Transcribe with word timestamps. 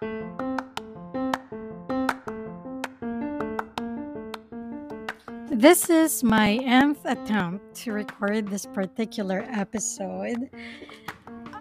This 0.00 0.08
is 5.90 6.24
my 6.24 6.56
nth 6.64 7.04
attempt 7.04 7.74
to 7.84 7.92
record 7.92 8.48
this 8.48 8.64
particular 8.64 9.44
episode. 9.52 10.48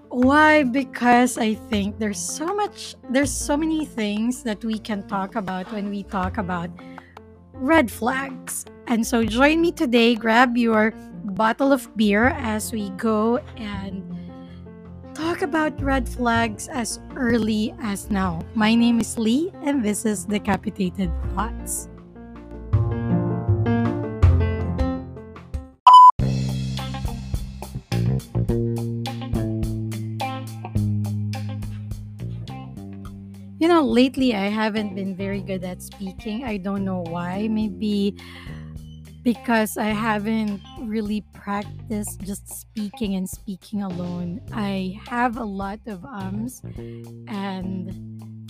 Why? 0.07 0.63
Because 0.63 1.37
I 1.37 1.55
think 1.55 1.99
there's 1.99 2.17
so 2.17 2.55
much, 2.55 2.95
there's 3.09 3.29
so 3.29 3.57
many 3.57 3.83
things 3.83 4.41
that 4.43 4.63
we 4.63 4.79
can 4.79 5.05
talk 5.09 5.35
about 5.35 5.69
when 5.73 5.89
we 5.89 6.03
talk 6.03 6.37
about 6.37 6.69
red 7.51 7.91
flags. 7.91 8.63
And 8.87 9.05
so 9.05 9.25
join 9.25 9.59
me 9.59 9.73
today, 9.73 10.15
grab 10.15 10.55
your 10.55 10.93
bottle 11.35 11.73
of 11.73 11.93
beer 11.97 12.27
as 12.39 12.71
we 12.71 12.91
go 12.91 13.39
and 13.57 14.08
talk 15.39 15.47
about 15.47 15.81
red 15.81 16.07
flags 16.07 16.67
as 16.67 16.99
early 17.15 17.73
as 17.79 18.11
now. 18.11 18.41
My 18.55 18.75
name 18.75 18.99
is 18.99 19.17
Lee, 19.17 19.53
and 19.63 19.83
this 19.83 20.05
is 20.05 20.25
Decapitated 20.25 21.09
Thoughts. 21.33 21.87
You 33.59 33.67
know, 33.67 33.83
lately 33.83 34.35
I 34.35 34.47
haven't 34.51 34.95
been 34.95 35.15
very 35.15 35.41
good 35.41 35.63
at 35.63 35.81
speaking. 35.81 36.43
I 36.43 36.57
don't 36.57 36.83
know 36.83 37.03
why. 37.07 37.47
Maybe 37.47 38.15
because 39.23 39.77
I 39.77 39.87
haven't 39.87 40.61
really 40.79 41.21
practiced 41.33 42.21
just 42.21 42.47
speaking 42.47 43.15
and 43.15 43.29
speaking 43.29 43.81
alone. 43.81 44.41
I 44.53 44.99
have 45.07 45.37
a 45.37 45.43
lot 45.43 45.79
of 45.87 46.05
ums 46.05 46.61
and 47.27 47.91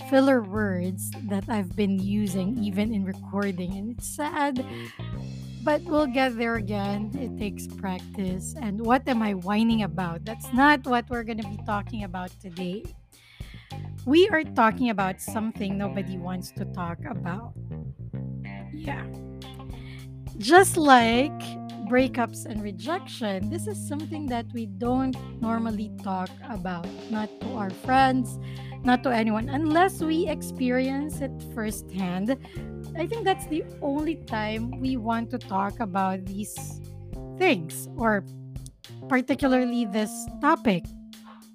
filler 0.08 0.42
words 0.42 1.10
that 1.28 1.44
I've 1.48 1.74
been 1.76 1.98
using 1.98 2.58
even 2.58 2.94
in 2.94 3.04
recording, 3.04 3.76
and 3.76 3.90
it's 3.90 4.08
sad. 4.08 4.64
But 5.62 5.82
we'll 5.82 6.06
get 6.06 6.36
there 6.38 6.56
again. 6.56 7.12
It 7.20 7.38
takes 7.38 7.66
practice. 7.66 8.54
And 8.60 8.80
what 8.80 9.06
am 9.06 9.22
I 9.22 9.34
whining 9.34 9.82
about? 9.82 10.24
That's 10.24 10.50
not 10.54 10.86
what 10.86 11.04
we're 11.10 11.22
going 11.22 11.36
to 11.42 11.48
be 11.48 11.58
talking 11.66 12.04
about 12.04 12.30
today. 12.40 12.82
We 14.06 14.26
are 14.30 14.42
talking 14.42 14.88
about 14.88 15.20
something 15.20 15.76
nobody 15.76 16.16
wants 16.16 16.50
to 16.52 16.64
talk 16.64 16.98
about. 17.04 17.52
Yeah. 18.72 19.04
Just 20.40 20.78
like 20.78 21.38
breakups 21.84 22.46
and 22.46 22.62
rejection, 22.62 23.50
this 23.50 23.66
is 23.66 23.76
something 23.76 24.24
that 24.32 24.46
we 24.54 24.64
don't 24.64 25.14
normally 25.42 25.92
talk 26.02 26.30
about, 26.48 26.88
not 27.10 27.28
to 27.42 27.48
our 27.56 27.68
friends, 27.68 28.38
not 28.82 29.02
to 29.02 29.10
anyone, 29.10 29.50
unless 29.50 30.00
we 30.00 30.26
experience 30.28 31.20
it 31.20 31.30
firsthand. 31.54 32.38
I 32.96 33.06
think 33.06 33.24
that's 33.24 33.46
the 33.48 33.62
only 33.82 34.16
time 34.24 34.80
we 34.80 34.96
want 34.96 35.28
to 35.32 35.38
talk 35.38 35.78
about 35.78 36.24
these 36.24 36.56
things, 37.36 37.90
or 37.98 38.24
particularly 39.10 39.84
this 39.84 40.10
topic. 40.40 40.86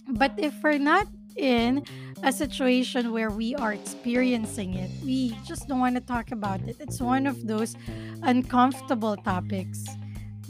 But 0.10 0.34
if 0.38 0.54
we're 0.62 0.78
not 0.78 1.08
in 1.36 1.84
a 2.24 2.32
situation 2.32 3.12
where 3.12 3.30
we 3.30 3.56
are 3.56 3.74
experiencing 3.74 4.74
it. 4.76 4.90
We 5.04 5.38
just 5.46 5.68
don't 5.68 5.80
want 5.80 5.96
to 5.96 6.02
talk 6.02 6.32
about 6.32 6.62
it. 6.62 6.78
It's 6.80 7.02
one 7.02 7.28
of 7.28 7.48
those 7.48 7.76
uncomfortable 8.24 9.16
topics 9.18 9.86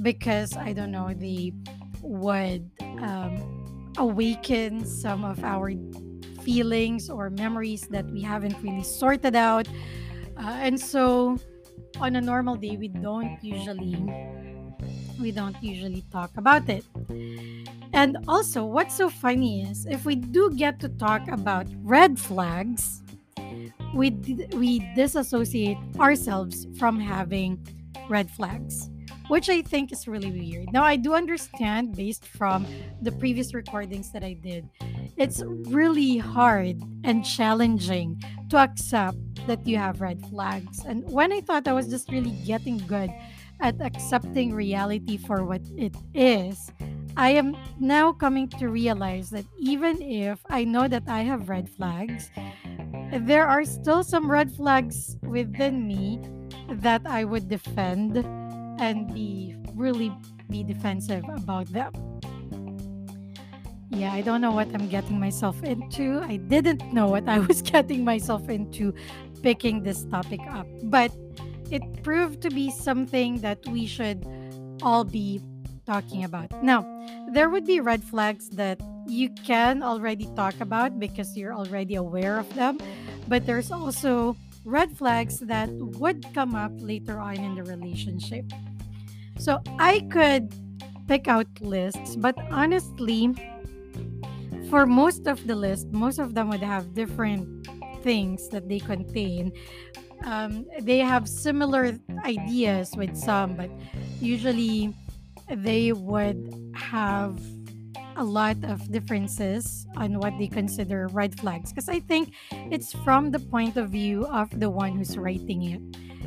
because 0.02 0.56
I 0.56 0.74
don't 0.74 0.92
know, 0.92 1.14
they 1.14 1.54
would 2.02 2.70
um, 2.82 3.94
awaken 3.98 4.86
some 4.86 5.24
of 5.24 5.44
our 5.44 5.72
feelings 6.44 7.10
or 7.10 7.30
memories 7.30 7.88
that 7.90 8.06
we 8.06 8.22
haven't 8.22 8.62
really 8.62 8.84
sorted 8.84 9.36
out. 9.36 9.68
Uh, 10.38 10.58
and 10.62 10.80
so 10.80 11.38
on 12.00 12.16
a 12.16 12.22
normal 12.22 12.56
day, 12.56 12.78
we 12.78 12.90
don't 12.90 13.38
usually 13.42 13.96
we 15.20 15.32
don't 15.32 15.62
usually 15.64 16.04
talk 16.12 16.32
about 16.38 16.70
it. 16.70 16.86
And 17.94 18.18
also, 18.28 18.66
what's 18.66 18.96
so 18.96 19.10
funny 19.10 19.64
is 19.64 19.86
if 19.86 20.06
we 20.06 20.16
do 20.16 20.52
get 20.52 20.80
to 20.82 20.90
talk 20.90 21.28
about 21.30 21.68
red 21.82 22.20
flags, 22.20 23.02
we 23.94 24.10
we 24.54 24.80
disassociate 24.96 25.78
ourselves 26.00 26.68
from 26.78 27.00
having 27.00 27.58
red 28.10 28.30
flags, 28.30 28.90
which 29.30 29.50
I 29.50 29.62
think 29.62 29.92
is 29.92 30.08
really 30.08 30.32
weird. 30.32 30.74
Now, 30.74 30.84
I 30.84 30.98
do 30.98 31.14
understand 31.14 31.96
based 31.96 32.26
from 32.26 32.68
the 33.02 33.12
previous 33.14 33.54
recordings 33.54 34.12
that 34.12 34.24
I 34.24 34.34
did, 34.34 34.68
it's 35.16 35.42
really 35.46 36.18
hard 36.18 36.82
and 37.04 37.24
challenging 37.24 38.22
to 38.50 38.58
accept 38.58 39.18
that 39.48 39.66
you 39.66 39.78
have 39.78 40.02
red 40.02 40.22
flags. 40.28 40.84
And 40.86 41.10
when 41.10 41.32
I 41.32 41.42
thought 41.42 41.68
I 41.68 41.74
was 41.74 41.88
just 41.88 42.12
really 42.12 42.36
getting 42.46 42.78
good 42.80 43.10
at 43.60 43.80
accepting 43.82 44.54
reality 44.54 45.18
for 45.18 45.44
what 45.44 45.62
it 45.78 45.96
is, 46.14 46.72
I 47.18 47.30
am 47.32 47.56
now 47.80 48.12
coming 48.12 48.50
to 48.60 48.68
realize 48.68 49.30
that 49.30 49.46
even 49.58 50.02
if 50.02 50.40
I 50.50 50.66
know 50.66 50.88
that 50.88 51.04
I 51.08 51.22
have 51.22 51.48
red 51.48 51.70
flags, 51.70 52.30
there 53.12 53.48
are 53.48 53.64
still 53.64 54.04
some 54.04 54.30
red 54.30 54.52
flags 54.52 55.18
within 55.24 55.88
me 55.88 56.20
that 56.70 57.02
I 57.06 57.24
would 57.24 57.48
defend 57.48 58.18
and 58.80 59.14
be 59.14 59.56
really 59.76 60.12
be 60.50 60.64
defensive 60.64 61.24
about 61.30 61.68
them. 61.68 61.94
Yeah, 63.90 64.12
I 64.12 64.22
don't 64.22 64.42
know 64.42 64.52
what 64.52 64.68
I'm 64.74 64.90
getting 64.90 65.20
myself 65.20 65.64
into. 65.64 66.20
I 66.20 66.36
didn't 66.36 66.92
know 66.92 67.08
what 67.08 67.30
I 67.30 67.40
was 67.40 67.62
getting 67.74 68.04
myself 68.04 68.50
into 68.50 68.94
picking 69.42 69.84
this 69.84 70.04
topic 70.06 70.42
up. 70.50 70.68
But 70.84 71.12
it 71.72 72.04
proved 72.04 72.42
to 72.42 72.50
be 72.50 72.72
something 72.72 73.40
that 73.42 73.60
we 73.68 73.86
should 73.86 74.26
all 74.82 75.04
be 75.04 75.42
talking 75.86 76.24
about. 76.24 76.52
Now, 76.64 76.84
there 77.32 77.50
would 77.50 77.66
be 77.66 77.80
red 77.80 78.04
flags 78.04 78.50
that 78.52 78.80
you 79.08 79.30
can 79.46 79.84
already 79.84 80.26
talk 80.36 80.60
about 80.60 81.00
because 81.00 81.38
you're 81.38 81.54
already 81.54 81.96
aware 81.96 82.38
of 82.40 82.52
them, 82.56 82.80
but 83.28 83.46
there's 83.46 83.72
also 83.72 84.36
red 84.64 84.98
flags 84.98 85.40
that 85.40 85.70
would 86.02 86.26
come 86.34 86.56
up 86.56 86.72
later 86.78 87.20
on 87.20 87.36
in 87.36 87.56
the 87.56 87.64
relationship. 87.64 88.46
So 89.38 89.62
I 89.78 90.00
could 90.12 90.54
pick 91.08 91.28
out 91.28 91.48
lists, 91.62 92.16
but 92.16 92.36
honestly, 92.50 93.34
for 94.70 94.88
most 94.88 95.28
of 95.28 95.46
the 95.46 95.56
list, 95.56 95.88
most 95.92 96.18
of 96.18 96.34
them 96.34 96.50
would 96.50 96.64
have 96.64 96.96
different 96.96 97.68
things 98.02 98.50
that 98.50 98.68
they 98.68 98.80
contain 98.80 99.52
um, 100.24 100.66
they 100.82 101.00
have 101.00 101.28
similar 101.28 101.98
ideas 102.24 102.94
with 102.96 103.16
some, 103.16 103.56
but 103.56 103.70
usually 104.20 104.94
they 105.50 105.92
would 105.92 106.72
have 106.76 107.40
a 108.18 108.24
lot 108.24 108.56
of 108.64 108.92
differences 108.92 109.86
on 109.98 110.20
what 110.20 110.34
they 110.40 110.48
consider 110.48 111.08
red 111.08 111.38
flags. 111.40 111.72
Because 111.72 111.90
i 111.90 112.00
think 112.00 112.34
it's 112.72 112.94
from 113.04 113.32
the 113.32 113.40
point 113.40 113.78
of 113.78 113.90
view 113.90 114.26
of 114.28 114.50
the 114.60 114.70
one 114.70 114.94
who's 114.94 115.18
writing 115.18 115.64
it. 115.64 115.82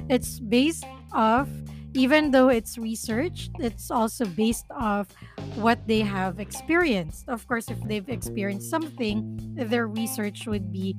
It's 0.08 0.38
based 0.38 0.84
off 1.12 1.48
even 1.94 2.30
though 2.30 2.48
it's 2.48 2.76
researched, 2.76 3.50
it's 3.58 3.90
also 3.90 4.24
based 4.26 4.66
off 4.70 5.08
what 5.56 5.80
they 5.88 6.00
have 6.00 6.38
experienced. 6.38 7.28
Of 7.28 7.46
course 7.48 7.70
if 7.70 7.80
they've 7.82 8.08
experienced 8.08 8.70
something 8.70 9.38
their 9.56 9.88
research 9.88 10.46
would 10.46 10.70
be 10.70 10.94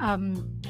um, 0.00 0.60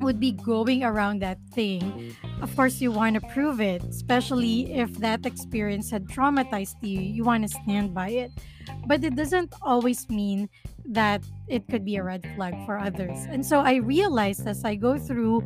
would 0.00 0.20
be 0.20 0.32
going 0.32 0.84
around 0.84 1.20
that 1.22 1.38
thing, 1.52 2.14
of 2.42 2.54
course, 2.54 2.80
you 2.80 2.90
want 2.90 3.14
to 3.14 3.20
prove 3.32 3.60
it, 3.60 3.82
especially 3.84 4.72
if 4.74 4.92
that 4.98 5.24
experience 5.24 5.90
had 5.90 6.06
traumatized 6.06 6.76
you. 6.82 7.00
You 7.00 7.24
want 7.24 7.48
to 7.48 7.48
stand 7.48 7.94
by 7.94 8.10
it. 8.10 8.30
But 8.86 9.04
it 9.04 9.16
doesn't 9.16 9.54
always 9.62 10.08
mean 10.10 10.48
that 10.86 11.22
it 11.48 11.66
could 11.68 11.84
be 11.84 11.96
a 11.96 12.02
red 12.02 12.26
flag 12.36 12.54
for 12.66 12.78
others. 12.78 13.26
And 13.28 13.44
so 13.44 13.60
I 13.60 13.76
realized 13.76 14.46
as 14.46 14.64
I 14.64 14.74
go 14.74 14.98
through 14.98 15.42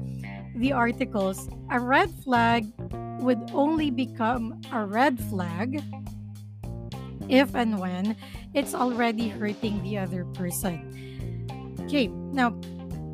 the 0.57 0.73
articles, 0.73 1.49
a 1.71 1.79
red 1.79 2.11
flag 2.25 2.67
would 3.21 3.51
only 3.53 3.91
become 3.91 4.61
a 4.73 4.85
red 4.85 5.19
flag 5.29 5.83
if 7.29 7.55
and 7.55 7.79
when 7.79 8.17
it's 8.55 8.75
already 8.75 9.29
hurting 9.29 9.83
the 9.83 9.99
other 9.99 10.25
person. 10.35 11.47
Okay, 11.83 12.09
now 12.09 12.59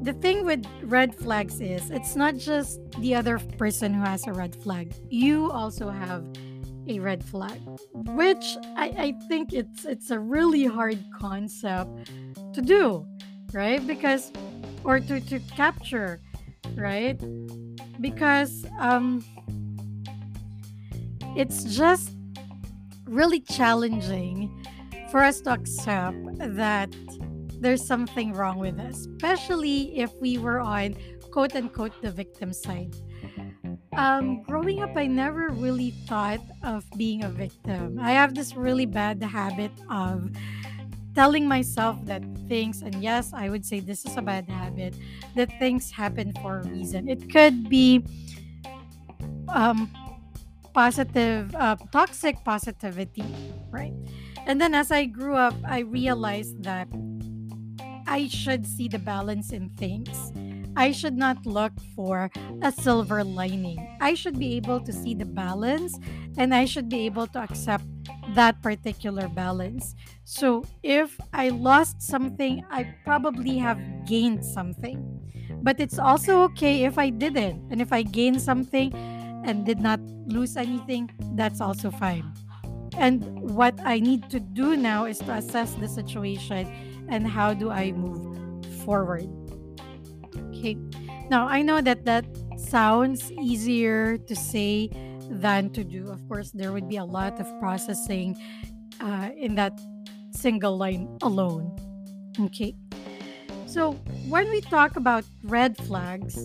the 0.07 0.13
thing 0.13 0.47
with 0.47 0.65
red 0.85 1.13
flags 1.13 1.61
is 1.61 1.91
it's 1.91 2.15
not 2.15 2.37
just 2.37 2.79
the 3.01 3.13
other 3.13 3.41
person 3.59 3.93
who 3.93 4.05
has 4.05 4.25
a 4.29 4.33
red 4.33 4.55
flag. 4.55 4.95
You 5.11 5.51
also 5.51 5.91
have 5.91 6.25
a 6.87 7.01
red 7.01 7.25
flag, 7.25 7.61
which 7.93 8.57
I, 8.77 8.87
I 8.97 9.15
think 9.27 9.53
it's 9.53 9.85
it's 9.85 10.13
a 10.13 10.21
really 10.21 10.65
hard 10.65 11.03
concept 11.13 11.91
to 12.55 12.63
do, 12.63 13.05
right? 13.53 13.85
Because 13.85 14.31
or 14.85 15.01
to, 15.01 15.21
to 15.21 15.41
capture, 15.57 16.21
right? 16.77 17.19
Because 18.01 18.65
um 18.79 19.25
it's 21.35 21.65
just 21.65 22.13
really 23.07 23.41
challenging 23.41 24.65
for 25.11 25.25
us 25.25 25.41
to 25.41 25.51
accept 25.51 26.17
that 26.39 26.95
there's 27.61 27.85
something 27.85 28.33
wrong 28.33 28.59
with 28.59 28.79
us, 28.79 29.07
especially 29.07 29.99
if 29.99 30.13
we 30.21 30.39
were 30.39 30.61
on 30.61 30.97
quote 31.31 31.55
unquote 31.55 31.93
the 32.03 32.11
victim 32.11 32.53
side. 32.53 32.95
Um, 33.97 34.43
growing 34.43 34.83
up, 34.83 34.97
I 34.97 35.07
never 35.07 35.49
really 35.49 35.91
thought 36.07 36.41
of 36.63 36.85
being 36.97 37.25
a 37.25 37.29
victim. 37.29 37.99
I 38.01 38.13
have 38.13 38.35
this 38.35 38.55
really 38.55 38.87
bad 38.87 39.23
habit 39.23 39.73
of 39.91 40.31
telling 41.15 41.49
myself 41.49 41.97
that 42.05 42.23
things, 42.47 42.83
and 42.83 42.95
yes, 43.03 43.33
I 43.33 43.49
would 43.49 43.65
say 43.65 43.81
this 43.81 44.05
is 44.05 44.17
a 44.19 44.23
bad 44.23 44.49
habit, 44.49 44.95
that 45.35 45.49
things 45.59 45.91
happen 45.91 46.35
for 46.43 46.61
a 46.61 46.69
reason. 46.69 47.09
It 47.09 47.33
could 47.33 47.71
be 47.71 48.05
um, 49.49 49.91
positive, 50.75 51.55
uh, 51.55 51.77
toxic 51.91 52.45
positivity, 52.45 53.25
right? 53.71 53.95
And 54.47 54.61
then 54.61 54.75
as 54.75 54.93
I 54.93 55.07
grew 55.07 55.35
up, 55.35 55.55
I 55.67 55.81
realized 55.81 56.63
that 56.65 56.87
I 58.07 58.29
should 58.29 58.67
see 58.67 58.89
the 58.89 58.99
balance 58.99 59.53
in 59.53 59.71
things. 59.71 60.33
I 60.77 60.93
should 60.93 61.17
not 61.17 61.47
look 61.47 61.73
for 61.95 62.31
a 62.63 62.71
silver 62.71 63.25
lining. 63.25 63.97
I 64.01 64.15
should 64.15 64.39
be 64.39 64.57
able 64.57 64.81
to 64.81 64.93
see 64.93 65.15
the 65.15 65.25
balance 65.25 65.99
and 66.37 66.55
I 66.55 66.67
should 66.67 66.89
be 66.89 67.07
able 67.07 67.27
to 67.29 67.41
accept 67.41 67.85
that 68.35 68.63
particular 68.63 69.29
balance. 69.29 69.95
So 70.25 70.65
if 70.83 71.19
I 71.33 71.49
lost 71.49 72.03
something, 72.03 72.65
I 72.71 72.95
probably 73.05 73.57
have 73.59 73.81
gained 74.05 74.45
something. 74.45 75.01
But 75.63 75.81
it's 75.81 75.99
also 75.99 76.43
okay 76.53 76.85
if 76.85 76.99
I 76.99 77.11
didn't. 77.11 77.73
And 77.73 77.81
if 77.81 77.93
I 77.93 78.03
gained 78.03 78.43
something 78.43 78.93
and 79.45 79.65
did 79.65 79.81
not 79.81 80.01
lose 80.27 80.57
anything, 80.57 81.11
that's 81.35 81.61
also 81.61 81.91
fine. 81.91 82.33
And 82.99 83.25
what 83.51 83.79
I 83.85 83.99
need 84.01 84.31
to 84.31 84.41
do 84.41 84.77
now 84.77 85.05
is 85.05 85.19
to 85.21 85.33
assess 85.33 85.75
the 85.75 85.89
situation 85.89 86.69
and 87.09 87.27
how 87.27 87.55
do 87.55 87.71
I 87.71 87.93
move 87.93 88.65
forward. 88.85 89.29
Okay. 90.51 90.77
Now, 91.29 91.49
I 91.49 91.63
know 91.63 91.81
that 91.81 92.05
that 92.05 92.25
sounds 92.57 93.33
easier 93.33 94.17
to 94.17 94.37
say 94.37 94.91
than 95.29 95.71
to 95.71 95.85
do. 95.85 96.09
Of 96.09 96.27
course, 96.29 96.51
there 96.53 96.73
would 96.73 96.89
be 96.89 96.97
a 96.97 97.05
lot 97.05 97.41
of 97.41 97.47
processing 97.59 98.37
uh, 99.01 99.31
in 99.37 99.55
that 99.57 99.79
single 100.31 100.77
line 100.77 101.19
alone. 101.23 101.77
Okay. 102.41 102.75
So, 103.67 103.93
when 104.29 104.49
we 104.51 104.61
talk 104.61 104.97
about 104.97 105.25
red 105.43 105.77
flags, 105.77 106.39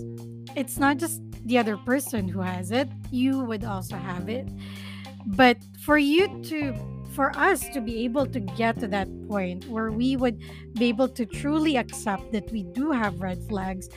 it's 0.55 0.77
not 0.77 0.97
just 0.97 1.21
the 1.45 1.57
other 1.57 1.77
person 1.77 2.27
who 2.27 2.41
has 2.41 2.71
it, 2.71 2.89
you 3.11 3.39
would 3.39 3.63
also 3.63 3.95
have 3.95 4.29
it. 4.29 4.47
But 5.25 5.57
for 5.85 5.97
you 5.97 6.27
to 6.45 6.73
for 7.11 7.35
us 7.37 7.67
to 7.69 7.81
be 7.81 8.03
able 8.05 8.25
to 8.25 8.39
get 8.39 8.79
to 8.79 8.87
that 8.87 9.07
point 9.27 9.67
where 9.67 9.91
we 9.91 10.15
would 10.15 10.39
be 10.73 10.85
able 10.85 11.09
to 11.09 11.25
truly 11.25 11.77
accept 11.77 12.31
that 12.31 12.49
we 12.51 12.63
do 12.63 12.91
have 12.91 13.19
red 13.19 13.41
flags, 13.47 13.89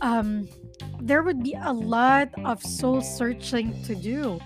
um, 0.00 0.48
there 1.00 1.22
would 1.22 1.42
be 1.42 1.56
a 1.62 1.72
lot 1.72 2.28
of 2.44 2.62
soul 2.62 3.00
searching 3.00 3.82
to 3.84 3.94
do 3.94 4.40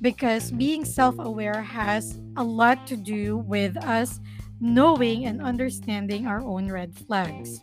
because 0.00 0.50
being 0.50 0.84
self 0.84 1.14
aware 1.18 1.62
has 1.62 2.18
a 2.36 2.44
lot 2.44 2.86
to 2.86 2.96
do 2.96 3.38
with 3.38 3.76
us 3.84 4.20
knowing 4.60 5.26
and 5.26 5.42
understanding 5.42 6.26
our 6.26 6.40
own 6.40 6.70
red 6.70 6.94
flags. 6.94 7.60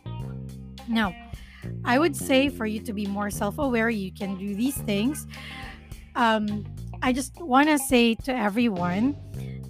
Now, 0.88 1.14
I 1.84 1.98
would 1.98 2.16
say 2.16 2.48
for 2.48 2.66
you 2.66 2.80
to 2.80 2.92
be 2.92 3.06
more 3.06 3.30
self 3.30 3.58
aware, 3.58 3.90
you 3.90 4.12
can 4.12 4.38
do 4.38 4.54
these 4.54 4.76
things. 4.76 5.26
Um, 6.14 6.64
I 7.02 7.12
just 7.12 7.40
want 7.40 7.68
to 7.68 7.78
say 7.78 8.14
to 8.14 8.34
everyone 8.34 9.16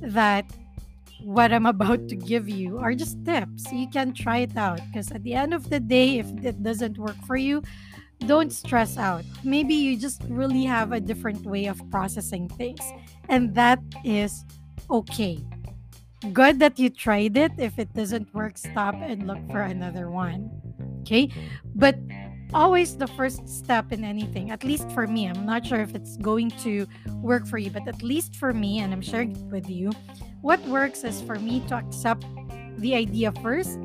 that 0.00 0.44
what 1.22 1.52
I'm 1.52 1.66
about 1.66 2.08
to 2.08 2.16
give 2.16 2.48
you 2.48 2.78
are 2.78 2.94
just 2.94 3.24
tips. 3.24 3.70
You 3.72 3.88
can 3.88 4.14
try 4.14 4.38
it 4.38 4.56
out 4.56 4.80
because 4.86 5.10
at 5.10 5.22
the 5.22 5.34
end 5.34 5.52
of 5.52 5.68
the 5.70 5.80
day, 5.80 6.18
if 6.18 6.26
it 6.44 6.62
doesn't 6.62 6.98
work 6.98 7.16
for 7.26 7.36
you, 7.36 7.62
don't 8.26 8.52
stress 8.52 8.96
out. 8.96 9.24
Maybe 9.44 9.74
you 9.74 9.96
just 9.96 10.22
really 10.28 10.64
have 10.64 10.92
a 10.92 11.00
different 11.00 11.44
way 11.44 11.66
of 11.66 11.80
processing 11.90 12.48
things, 12.48 12.80
and 13.28 13.54
that 13.54 13.80
is 14.04 14.44
okay. 14.90 15.38
Good 16.32 16.58
that 16.58 16.78
you 16.78 16.90
tried 16.90 17.36
it. 17.36 17.52
If 17.58 17.78
it 17.78 17.94
doesn't 17.94 18.34
work, 18.34 18.58
stop 18.58 18.96
and 18.98 19.26
look 19.26 19.38
for 19.50 19.60
another 19.60 20.10
one. 20.10 20.50
Okay? 21.02 21.30
But 21.76 21.96
always 22.54 22.96
the 22.96 23.06
first 23.08 23.48
step 23.48 23.92
in 23.92 24.04
anything, 24.04 24.50
at 24.50 24.64
least 24.64 24.90
for 24.92 25.06
me, 25.06 25.28
I'm 25.28 25.44
not 25.44 25.66
sure 25.66 25.80
if 25.80 25.94
it's 25.94 26.16
going 26.16 26.50
to 26.62 26.86
work 27.20 27.46
for 27.46 27.58
you, 27.58 27.70
but 27.70 27.86
at 27.86 28.02
least 28.02 28.36
for 28.36 28.52
me, 28.52 28.80
and 28.80 28.92
I'm 28.92 29.02
sharing 29.02 29.32
it 29.32 29.42
with 29.52 29.68
you, 29.68 29.92
what 30.40 30.60
works 30.66 31.04
is 31.04 31.20
for 31.22 31.36
me 31.36 31.60
to 31.68 31.76
accept 31.76 32.24
the 32.78 32.94
idea 32.94 33.32
first, 33.42 33.78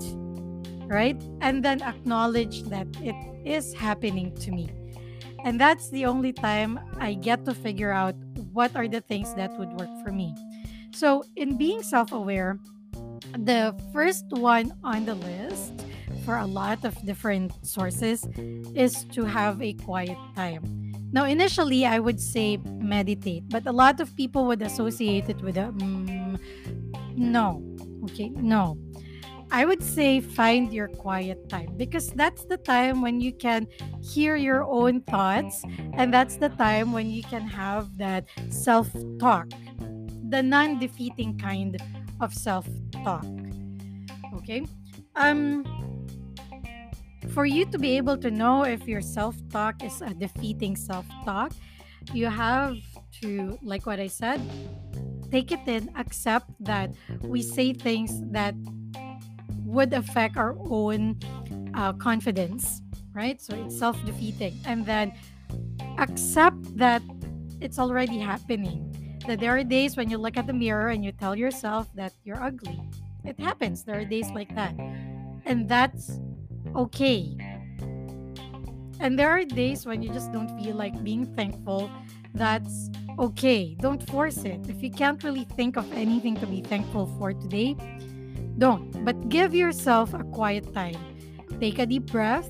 right? 0.88 1.21
And 1.42 1.63
then 1.63 1.81
acknowledge 1.81 2.63
that 2.63 2.88
it 3.01 3.15
is 3.45 3.74
happening 3.74 4.36
to 4.38 4.51
me. 4.51 4.69
And 5.44 5.59
that's 5.59 5.89
the 5.89 6.06
only 6.06 6.31
time 6.31 6.80
I 7.00 7.16
get 7.16 7.44
to 7.45 7.54
figure 7.54 7.92
out 7.92 8.16
what 8.54 8.75
are 8.75 8.88
the 8.88 9.01
things 9.01 9.33
that 9.36 9.51
would 9.59 9.74
work 9.74 9.89
for 10.04 10.12
me. 10.12 10.33
So, 10.94 11.24
in 11.36 11.57
being 11.57 11.81
self 11.81 12.12
aware, 12.12 12.59
the 13.39 13.75
first 13.92 14.25
one 14.30 14.71
on 14.83 15.06
the 15.06 15.16
list 15.16 15.74
for 16.24 16.38
a 16.38 16.46
lot 16.46 16.84
of 16.86 16.96
different 17.06 17.52
sources 17.66 18.25
is 18.75 19.04
to 19.12 19.25
have 19.25 19.62
a 19.62 19.74
quiet 19.74 20.18
time. 20.36 20.64
Now, 21.12 21.25
initially, 21.25 21.86
I 21.86 22.00
would 22.00 22.20
say 22.20 22.58
meditate, 22.66 23.44
but 23.50 23.68
a 23.68 23.72
lot 23.72 24.00
of 24.00 24.16
people 24.16 24.46
would 24.48 24.62
associate 24.62 25.30
it 25.30 25.42
with 25.42 25.58
a 25.58 25.70
mm, 25.72 26.40
no. 27.16 27.62
Okay, 28.06 28.30
no. 28.30 28.78
I 29.52 29.66
would 29.66 29.84
say 29.84 30.20
find 30.20 30.74
your 30.74 30.88
quiet 30.88 31.48
time 31.48 31.78
because 31.78 32.10
that's 32.10 32.46
the 32.46 32.58
time 32.58 33.02
when 33.02 33.22
you 33.22 33.31
can 33.31 33.68
hear 34.02 34.36
your 34.36 34.64
own 34.64 35.02
thoughts, 35.02 35.64
and 35.94 36.12
that's 36.12 36.38
the 36.38 36.50
time 36.50 36.92
when 36.92 37.12
you 37.12 37.22
can 37.22 37.46
have 37.46 37.96
that 38.00 38.26
self 38.50 38.90
talk, 39.19 39.48
the 40.30 40.42
non 40.42 40.80
defeating 40.80 41.38
kind 41.38 41.78
of 42.19 42.34
self 42.34 42.68
talk. 43.04 43.26
Okay? 44.38 44.66
Um, 45.16 45.64
for 47.30 47.46
you 47.46 47.66
to 47.66 47.78
be 47.78 47.98
able 47.98 48.18
to 48.18 48.31
know 48.31 48.64
if 48.64 48.88
your 48.88 49.02
self 49.02 49.36
talk 49.50 49.84
is 49.84 50.02
a 50.02 50.14
defeating 50.14 50.75
self 50.75 51.06
talk, 51.25 51.52
you 52.14 52.28
have 52.28 52.78
to, 53.22 53.58
like 53.62 53.86
what 53.86 54.00
I 54.00 54.08
said, 54.08 54.42
take 55.31 55.52
it 55.52 55.68
in, 55.68 55.90
accept 55.96 56.50
that 56.60 56.92
we 57.22 57.42
say 57.42 57.74
things 57.74 58.22
that 58.31 58.56
would 59.66 59.94
affect 59.94 60.38
our 60.38 60.56
own 60.70 61.20
uh, 61.74 61.94
confidence, 61.94 62.81
right? 63.14 63.42
So 63.42 63.56
it's 63.56 63.78
self 63.78 63.98
defeating. 64.06 64.60
And 64.66 64.86
then 64.86 65.14
accept 65.97 66.78
that 66.78 67.02
it's 67.62 67.80
already 67.80 68.19
happening. 68.19 68.90
That 69.28 69.40
there 69.40 69.56
are 69.56 69.64
days 69.64 69.95
when 69.95 70.09
you 70.09 70.18
look 70.18 70.36
at 70.36 70.47
the 70.47 70.54
mirror 70.54 70.90
and 70.90 71.04
you 71.04 71.14
tell 71.14 71.36
yourself 71.36 71.88
that 71.95 72.12
you're 72.24 72.42
ugly. 72.44 72.80
It 73.24 73.40
happens. 73.40 73.83
There 73.83 74.00
are 74.00 74.06
days 74.06 74.30
like 74.31 74.54
that. 74.56 74.76
And 75.45 75.69
that's 75.69 76.19
okay. 76.75 77.37
And 78.99 79.19
there 79.19 79.30
are 79.30 79.44
days 79.44 79.85
when 79.85 80.01
you 80.01 80.09
just 80.13 80.31
don't 80.31 80.49
feel 80.59 80.75
like 80.75 81.03
being 81.03 81.25
thankful. 81.35 81.89
That's 82.33 82.89
okay. 83.19 83.75
Don't 83.80 84.01
force 84.09 84.37
it. 84.37 84.69
If 84.69 84.81
you 84.81 84.92
can't 84.92 85.23
really 85.23 85.44
think 85.44 85.77
of 85.77 85.92
anything 85.94 86.35
to 86.37 86.47
be 86.47 86.61
thankful 86.61 87.07
for 87.19 87.33
today, 87.33 87.75
don't. 88.57 89.03
But 89.03 89.30
give 89.30 89.53
yourself 89.53 90.13
a 90.13 90.23
quiet 90.23 90.73
time. 90.73 90.97
Take 91.59 91.80
a 91.80 91.85
deep 91.85 92.06
breath. 92.11 92.49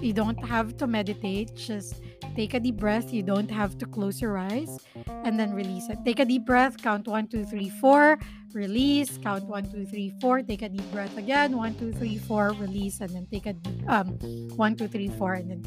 You 0.00 0.12
don't 0.12 0.38
have 0.44 0.76
to 0.78 0.86
meditate, 0.86 1.54
just 1.54 2.00
Take 2.34 2.54
a 2.54 2.60
deep 2.60 2.76
breath. 2.76 3.12
You 3.12 3.22
don't 3.22 3.50
have 3.50 3.78
to 3.78 3.86
close 3.86 4.20
your 4.20 4.36
eyes 4.38 4.78
and 5.06 5.38
then 5.38 5.54
release 5.54 5.88
it. 5.88 5.98
Take 6.04 6.18
a 6.18 6.24
deep 6.24 6.44
breath. 6.44 6.82
Count 6.82 7.06
one, 7.06 7.28
two, 7.28 7.44
three, 7.44 7.68
four. 7.68 8.18
Release. 8.52 9.18
Count 9.18 9.44
one, 9.44 9.70
two, 9.70 9.86
three, 9.86 10.12
four. 10.20 10.42
Take 10.42 10.62
a 10.62 10.68
deep 10.68 10.90
breath 10.90 11.16
again. 11.16 11.56
One, 11.56 11.74
two, 11.74 11.92
three, 11.92 12.18
four. 12.18 12.50
Release 12.58 13.00
and 13.00 13.10
then 13.10 13.26
take 13.30 13.46
a 13.46 13.54
um 13.86 14.18
one, 14.56 14.74
two, 14.74 14.88
three, 14.88 15.08
four, 15.08 15.34
and 15.34 15.50
then 15.50 15.64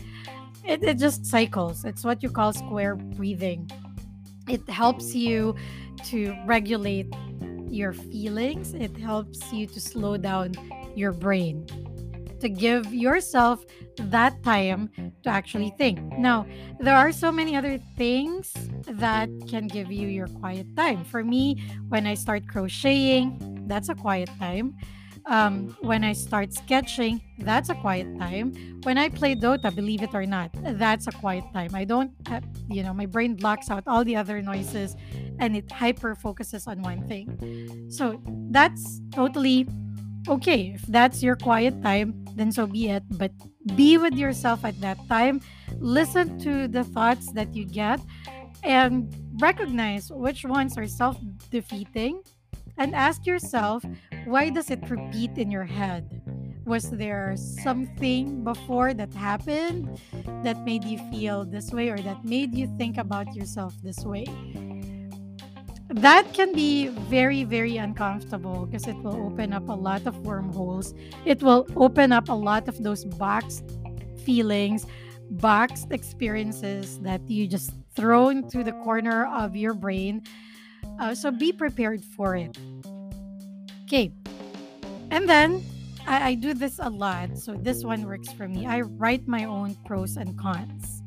it, 0.66 0.84
it 0.84 0.98
just 0.98 1.26
cycles. 1.26 1.86
It's 1.86 2.04
what 2.04 2.22
you 2.22 2.30
call 2.30 2.52
square 2.52 2.96
breathing. 2.96 3.70
It 4.50 4.68
helps 4.70 5.16
you 5.16 5.56
to 6.06 6.36
regulate 6.46 7.14
your 7.70 7.94
feelings. 7.94 8.74
It 8.74 8.96
helps 8.98 9.52
you 9.54 9.68
to 9.68 9.80
slow 9.80 10.18
down 10.18 10.54
your 10.96 11.12
brain 11.12 11.66
to 12.40 12.50
give 12.50 12.94
yourself 12.94 13.66
that 13.98 14.42
time 14.44 14.90
to 15.24 15.30
actually 15.30 15.74
think. 15.78 16.00
Now, 16.18 16.46
there 16.80 16.96
are 16.96 17.12
so 17.12 17.32
many 17.32 17.56
other 17.56 17.78
things 17.98 18.54
that 18.88 19.30
can 19.48 19.68
give 19.68 19.92
you 19.92 20.08
your 20.08 20.28
quiet 20.28 20.68
time. 20.76 21.04
For 21.04 21.24
me, 21.24 21.62
when 21.90 22.06
I 22.08 22.14
start 22.14 22.48
crocheting, 22.48 23.66
that's 23.68 23.90
a 23.90 23.96
quiet 23.96 24.30
time. 24.40 24.76
Um, 25.26 25.76
when 25.82 26.06
I 26.06 26.14
start 26.14 26.54
sketching, 26.54 27.22
that's 27.40 27.70
a 27.70 27.76
quiet 27.76 28.08
time. 28.18 28.54
When 28.84 28.98
I 28.98 29.10
play 29.10 29.36
Dota, 29.36 29.76
believe 29.76 30.02
it 30.02 30.12
or 30.14 30.26
not, 30.26 30.52
that's 30.80 31.08
a 31.08 31.12
quiet 31.12 31.44
time. 31.54 31.76
I 31.76 31.84
don't, 31.84 32.12
have, 32.28 32.46
you 32.70 32.82
know, 32.82 32.94
my 32.94 33.06
brain 33.06 33.36
blocks 33.36 33.70
out 33.70 33.84
all 33.88 34.06
the 34.06 34.16
other 34.16 34.42
noises 34.42 34.96
and 35.40 35.58
it 35.58 35.70
hyper 35.70 36.16
focuses 36.16 36.66
on 36.66 36.82
one 36.82 37.06
thing. 37.08 37.88
So 37.90 38.22
that's 38.52 39.02
totally 39.12 39.68
okay, 40.30 40.74
if 40.76 40.82
that's 40.84 41.22
your 41.24 41.36
quiet 41.36 41.82
time, 41.82 42.26
then 42.38 42.52
so 42.52 42.68
be 42.68 42.90
it. 42.90 43.04
But 43.10 43.32
be 43.76 43.98
with 43.98 44.14
yourself 44.14 44.64
at 44.64 44.80
that 44.82 44.98
time. 45.10 45.42
Listen 45.80 46.40
to 46.40 46.68
the 46.68 46.84
thoughts 46.84 47.32
that 47.34 47.56
you 47.56 47.66
get 47.66 48.00
and 48.64 49.14
recognize 49.42 50.12
which 50.12 50.46
ones 50.46 50.78
are 50.78 50.88
self 50.88 51.18
defeating 51.52 52.22
and 52.78 52.94
ask 52.96 53.26
yourself 53.26 53.84
why 54.26 54.50
does 54.50 54.70
it 54.70 54.80
repeat 54.90 55.38
in 55.38 55.50
your 55.50 55.64
head 55.64 56.22
was 56.66 56.92
there 56.92 57.34
something 57.38 58.44
before 58.44 58.94
that 58.94 59.14
happened 59.14 60.00
that 60.44 60.64
made 60.66 60.84
you 60.84 60.98
feel 61.10 61.46
this 61.46 61.72
way 61.72 61.90
or 61.90 61.98
that 61.98 62.24
made 62.26 62.54
you 62.54 62.68
think 62.78 62.98
about 62.98 63.34
yourself 63.34 63.74
this 63.84 64.04
way 64.04 64.26
that 65.90 66.34
can 66.34 66.54
be 66.54 66.88
very 66.88 67.44
very 67.44 67.78
uncomfortable 67.78 68.66
because 68.66 68.88
it 68.88 68.96
will 69.04 69.16
open 69.26 69.54
up 69.54 69.68
a 69.70 69.74
lot 69.74 70.06
of 70.06 70.18
wormholes. 70.26 70.94
It 71.26 71.42
will 71.42 71.66
open 71.76 72.12
up 72.12 72.30
a 72.30 72.34
lot 72.34 72.68
of 72.68 72.82
those 72.84 73.06
boxed 73.06 73.64
feelings 74.26 74.86
boxed 75.30 75.92
experiences 75.92 77.00
that 77.00 77.22
you 77.30 77.48
just 77.48 77.72
throw 77.96 78.30
into 78.30 78.64
the 78.64 78.72
corner 78.84 79.26
of 79.28 79.56
your 79.56 79.74
brain. 79.74 80.24
Uh, 81.00 81.14
so 81.14 81.32
be 81.32 81.52
prepared 81.52 82.04
for 82.16 82.36
it. 82.36 82.58
Okay. 83.84 84.12
And 85.12 85.28
then 85.28 85.64
I, 86.06 86.30
I 86.30 86.34
do 86.36 86.54
this 86.54 86.80
a 86.80 86.90
lot. 86.90 87.38
So 87.38 87.54
this 87.54 87.84
one 87.84 88.06
works 88.06 88.32
for 88.32 88.48
me. 88.48 88.66
I 88.66 88.82
write 88.82 89.28
my 89.28 89.46
own 89.46 89.76
pros 89.86 90.18
and 90.18 90.38
cons 90.38 91.02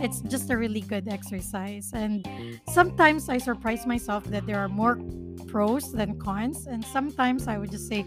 it's 0.00 0.20
just 0.22 0.50
a 0.50 0.56
really 0.56 0.80
good 0.80 1.08
exercise. 1.08 1.90
And 1.94 2.26
sometimes 2.68 3.28
I 3.28 3.38
surprise 3.38 3.86
myself 3.86 4.24
that 4.24 4.46
there 4.46 4.58
are 4.58 4.68
more 4.68 4.98
pros 5.46 5.92
than 5.92 6.18
cons. 6.18 6.66
And 6.66 6.84
sometimes 6.84 7.46
I 7.46 7.58
would 7.58 7.70
just 7.70 7.88
say, 7.88 8.04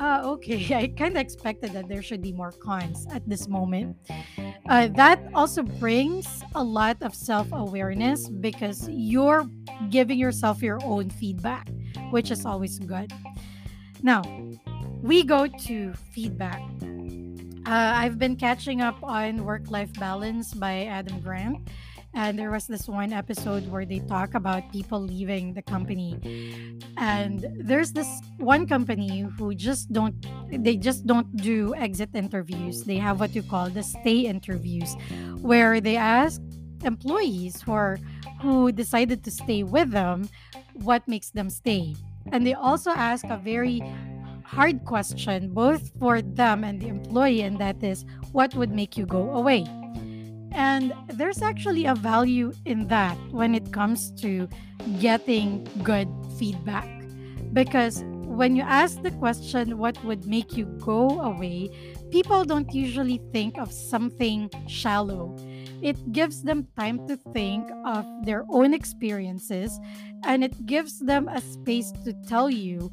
uh, 0.00 0.22
okay, 0.24 0.74
I 0.82 0.88
kind 0.88 1.16
of 1.16 1.20
expected 1.20 1.72
that 1.72 1.88
there 1.88 2.02
should 2.02 2.22
be 2.22 2.32
more 2.32 2.52
cons 2.52 3.06
at 3.12 3.28
this 3.28 3.48
moment. 3.48 3.96
Uh, 4.68 4.88
that 4.88 5.20
also 5.34 5.62
brings 5.62 6.42
a 6.54 6.62
lot 6.62 6.96
of 7.02 7.14
self 7.14 7.48
awareness 7.52 8.28
because 8.28 8.88
you're 8.88 9.44
giving 9.90 10.18
yourself 10.18 10.62
your 10.62 10.78
own 10.84 11.10
feedback, 11.10 11.68
which 12.10 12.30
is 12.30 12.44
always 12.44 12.78
good. 12.78 13.12
Now, 14.02 14.22
we 15.02 15.22
go 15.22 15.46
to 15.46 15.92
feedback. 16.12 16.62
Uh, 17.66 17.98
I've 17.98 18.16
been 18.16 18.36
catching 18.36 18.80
up 18.80 19.02
on 19.02 19.44
Work 19.44 19.72
Life 19.72 19.92
Balance 19.98 20.54
by 20.54 20.84
Adam 20.84 21.18
Grant. 21.20 21.66
And 22.14 22.38
there 22.38 22.52
was 22.52 22.68
this 22.68 22.86
one 22.86 23.12
episode 23.12 23.66
where 23.66 23.84
they 23.84 23.98
talk 23.98 24.34
about 24.34 24.70
people 24.70 25.00
leaving 25.00 25.52
the 25.52 25.62
company. 25.62 26.14
And 26.96 27.44
there's 27.58 27.90
this 27.90 28.06
one 28.38 28.68
company 28.68 29.26
who 29.36 29.52
just 29.52 29.92
don't 29.92 30.14
they 30.48 30.76
just 30.76 31.08
don't 31.08 31.26
do 31.36 31.74
exit 31.74 32.10
interviews. 32.14 32.84
They 32.84 32.98
have 32.98 33.18
what 33.18 33.34
you 33.34 33.42
call 33.42 33.68
the 33.68 33.82
stay 33.82 34.20
interviews, 34.30 34.94
where 35.42 35.80
they 35.80 35.96
ask 35.96 36.40
employees 36.84 37.62
who 37.62 37.72
are 37.72 37.98
who 38.42 38.70
decided 38.70 39.24
to 39.24 39.30
stay 39.32 39.64
with 39.64 39.90
them 39.90 40.30
what 40.86 41.06
makes 41.08 41.30
them 41.30 41.50
stay. 41.50 41.96
And 42.30 42.46
they 42.46 42.54
also 42.54 42.90
ask 42.90 43.24
a 43.26 43.36
very 43.36 43.82
hard 44.46 44.84
question 44.84 45.52
both 45.52 45.90
for 45.98 46.22
them 46.22 46.64
and 46.64 46.80
the 46.80 46.88
employee, 46.88 47.42
and 47.42 47.58
that 47.58 47.82
is 47.82 48.04
what 48.32 48.54
would 48.54 48.70
make 48.70 48.96
you 48.96 49.06
go 49.06 49.30
away? 49.32 49.66
And 50.52 50.94
there's 51.08 51.42
actually 51.42 51.84
a 51.84 51.94
value 51.94 52.52
in 52.64 52.88
that 52.88 53.18
when 53.30 53.54
it 53.54 53.72
comes 53.72 54.10
to 54.22 54.48
getting 55.00 55.68
good 55.82 56.08
feedback. 56.38 56.88
Because 57.52 58.04
when 58.36 58.54
you 58.54 58.62
ask 58.62 59.02
the 59.02 59.10
question, 59.12 59.78
what 59.78 60.02
would 60.04 60.26
make 60.26 60.56
you 60.56 60.66
go 60.78 61.20
away, 61.20 61.70
people 62.10 62.44
don't 62.44 62.72
usually 62.72 63.20
think 63.32 63.58
of 63.58 63.72
something 63.72 64.50
shallow. 64.68 65.36
It 65.82 66.12
gives 66.12 66.42
them 66.42 66.66
time 66.78 67.06
to 67.08 67.16
think 67.32 67.68
of 67.84 68.04
their 68.24 68.44
own 68.50 68.72
experiences 68.72 69.78
and 70.24 70.44
it 70.44 70.66
gives 70.66 71.00
them 71.00 71.28
a 71.28 71.40
space 71.40 71.92
to 72.04 72.12
tell 72.28 72.50
you 72.50 72.90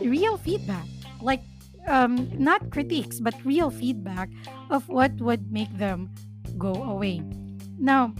real 0.00 0.36
feedback, 0.36 0.86
like 1.20 1.42
um, 1.86 2.28
not 2.38 2.70
critiques, 2.70 3.20
but 3.20 3.34
real 3.44 3.70
feedback 3.70 4.30
of 4.70 4.88
what 4.88 5.12
would 5.20 5.50
make 5.50 5.76
them 5.78 6.10
go 6.56 6.74
away. 6.74 7.22
Now, 7.78 8.14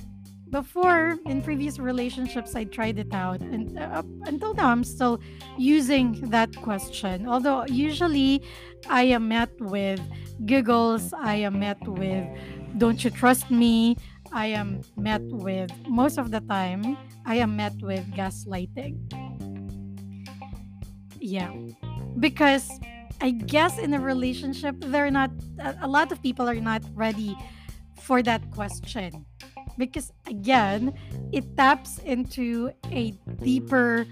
before 0.50 1.18
in 1.26 1.42
previous 1.42 1.78
relationships, 1.78 2.54
I 2.54 2.64
tried 2.64 2.99
it 2.99 3.12
out, 3.12 3.40
and 3.40 3.78
uh, 3.78 4.02
until 4.25 4.54
now, 4.54 4.68
I'm 4.68 4.85
still 4.85 5.20
using 5.58 6.20
that 6.30 6.56
question. 6.56 7.28
Although 7.28 7.66
usually 7.66 8.42
I 8.88 9.02
am 9.02 9.28
met 9.28 9.50
with 9.61 10.00
giggles, 10.47 11.12
I 11.12 11.35
am 11.37 11.58
met 11.61 11.76
with, 11.87 12.26
don't 12.78 13.02
you 13.04 13.11
trust 13.11 13.50
me? 13.50 13.97
I 14.32 14.47
am 14.47 14.80
met 14.97 15.23
with, 15.23 15.70
most 15.87 16.18
of 16.18 16.30
the 16.30 16.40
time, 16.40 16.97
I 17.26 17.37
am 17.37 17.56
met 17.56 17.75
with 17.82 18.06
gaslighting. 18.12 19.27
Yeah. 21.28 21.52
Because 22.18 22.68
I 23.20 23.30
guess 23.32 23.78
in 23.78 23.92
a 23.94 24.00
relationship, 24.00 24.76
they're 24.78 25.11
not, 25.11 25.30
a 25.80 25.87
lot 25.87 26.11
of 26.12 26.23
people 26.23 26.49
are 26.49 26.54
not 26.54 26.82
ready 26.94 27.37
for 28.00 28.23
that 28.23 28.50
question. 28.50 29.26
Because 29.76 30.12
again, 30.26 30.94
it 31.32 31.44
taps 31.56 31.99
into 31.99 32.73
a 32.90 33.12
deeper 33.42 34.06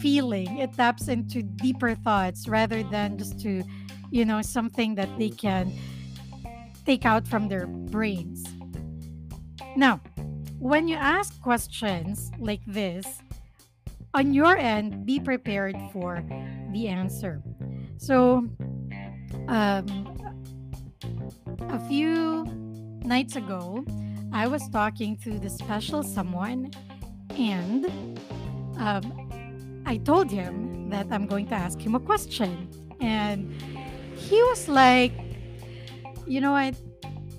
feeling, 0.00 0.58
it 0.58 0.72
taps 0.74 1.08
into 1.08 1.42
deeper 1.42 1.94
thoughts 1.94 2.48
rather 2.48 2.82
than 2.84 3.18
just 3.18 3.40
to, 3.40 3.62
you 4.10 4.24
know, 4.24 4.40
something 4.40 4.94
that 4.94 5.08
they 5.18 5.28
can 5.28 5.72
take 6.86 7.04
out 7.04 7.26
from 7.26 7.48
their 7.48 7.66
brains. 7.66 8.46
Now, 9.76 10.00
when 10.58 10.88
you 10.88 10.96
ask 10.96 11.40
questions 11.42 12.30
like 12.38 12.62
this, 12.66 13.20
on 14.14 14.32
your 14.32 14.56
end, 14.56 15.06
be 15.06 15.18
prepared 15.18 15.76
for 15.92 16.24
the 16.72 16.88
answer. 16.88 17.42
So, 17.96 18.48
um, 19.48 19.86
a 21.68 21.80
few 21.88 22.44
nights 23.04 23.36
ago, 23.36 23.84
I 24.32 24.46
was 24.46 24.68
talking 24.68 25.16
to 25.18 25.38
the 25.38 25.50
special 25.50 26.02
someone, 26.02 26.70
and 27.30 27.86
um, 28.78 29.82
I 29.86 29.98
told 29.98 30.30
him 30.30 30.90
that 30.90 31.06
I'm 31.10 31.26
going 31.26 31.46
to 31.48 31.54
ask 31.54 31.78
him 31.78 31.94
a 31.94 32.00
question. 32.00 32.68
And 33.00 33.52
he 34.16 34.42
was 34.42 34.68
like, 34.68 35.12
you 36.26 36.40
know 36.40 36.52
what? 36.52 36.74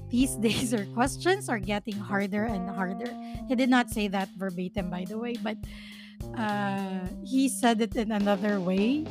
These 0.09 0.35
days, 0.47 0.73
our 0.73 0.85
questions 0.93 1.49
are 1.49 1.59
getting 1.59 1.95
harder 1.95 2.43
and 2.45 2.69
harder. 2.69 3.11
He 3.47 3.55
did 3.55 3.69
not 3.69 3.89
say 3.89 4.07
that 4.09 4.29
verbatim, 4.37 4.89
by 4.89 5.05
the 5.05 5.17
way, 5.17 5.35
but 5.41 5.57
uh, 6.37 7.07
he 7.23 7.49
said 7.49 7.81
it 7.81 7.95
in 7.95 8.11
another 8.11 8.59
way. 8.59 9.05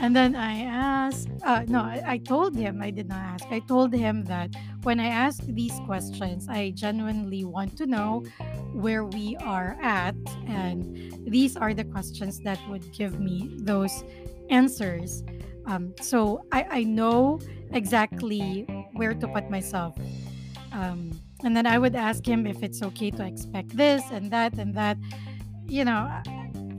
And 0.00 0.14
then 0.14 0.36
I 0.36 0.62
asked, 0.62 1.28
uh, 1.44 1.64
no, 1.66 1.80
I, 1.80 2.02
I 2.06 2.18
told 2.18 2.54
him, 2.54 2.80
I 2.80 2.90
did 2.90 3.08
not 3.08 3.18
ask. 3.18 3.46
I 3.50 3.58
told 3.58 3.92
him 3.92 4.24
that 4.24 4.54
when 4.84 5.00
I 5.00 5.08
ask 5.08 5.42
these 5.42 5.76
questions, 5.86 6.46
I 6.48 6.70
genuinely 6.70 7.44
want 7.44 7.76
to 7.78 7.86
know 7.86 8.22
where 8.72 9.04
we 9.04 9.36
are 9.42 9.76
at. 9.82 10.14
And 10.46 11.26
these 11.26 11.56
are 11.56 11.74
the 11.74 11.84
questions 11.84 12.38
that 12.40 12.60
would 12.68 12.92
give 12.92 13.18
me 13.18 13.50
those 13.58 14.04
answers. 14.50 15.24
Um, 15.66 15.94
so 16.00 16.46
I, 16.52 16.66
I 16.70 16.82
know 16.84 17.40
exactly 17.72 18.62
where 18.92 19.14
to 19.14 19.26
put 19.28 19.50
myself. 19.50 19.96
Um, 20.72 21.10
and 21.44 21.56
then 21.56 21.66
I 21.66 21.78
would 21.78 21.94
ask 21.94 22.26
him 22.26 22.46
if 22.46 22.62
it's 22.62 22.82
okay 22.82 23.10
to 23.10 23.24
expect 23.24 23.76
this 23.76 24.02
and 24.10 24.30
that 24.30 24.58
and 24.58 24.74
that 24.74 24.96
you 25.68 25.84
know, 25.84 26.10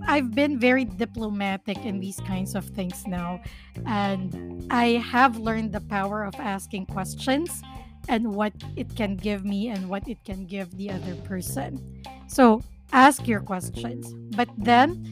I've 0.08 0.34
been 0.34 0.60
very 0.60 0.86
diplomatic 0.86 1.86
in 1.86 2.00
these 2.00 2.20
kinds 2.22 2.56
of 2.56 2.66
things 2.66 3.06
now. 3.06 3.42
And 3.86 4.66
I 4.72 5.04
have 5.06 5.38
learned 5.38 5.72
the 5.72 5.82
power 5.82 6.24
of 6.24 6.36
asking 6.36 6.88
questions 6.88 7.62
and 8.08 8.34
what 8.34 8.54
it 8.76 8.96
can 8.96 9.16
give 9.16 9.46
me 9.46 9.70
and 9.70 9.88
what 9.88 10.08
it 10.08 10.24
can 10.26 10.46
give 10.46 10.76
the 10.78 10.90
other 10.90 11.16
person. 11.16 12.02
So 12.28 12.64
ask 12.92 13.28
your 13.28 13.40
questions. 13.42 14.12
But 14.36 14.50
then 14.58 15.06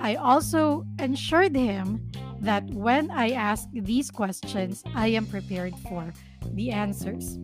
I 0.00 0.14
also 0.14 0.86
ensured 0.98 1.54
him 1.54 2.10
that 2.40 2.64
when 2.70 3.10
I 3.10 3.32
ask 3.32 3.68
these 3.72 4.10
questions, 4.10 4.82
I 4.94 5.08
am 5.08 5.26
prepared 5.26 5.74
for 5.88 6.12
the 6.54 6.70
answers. 6.70 7.38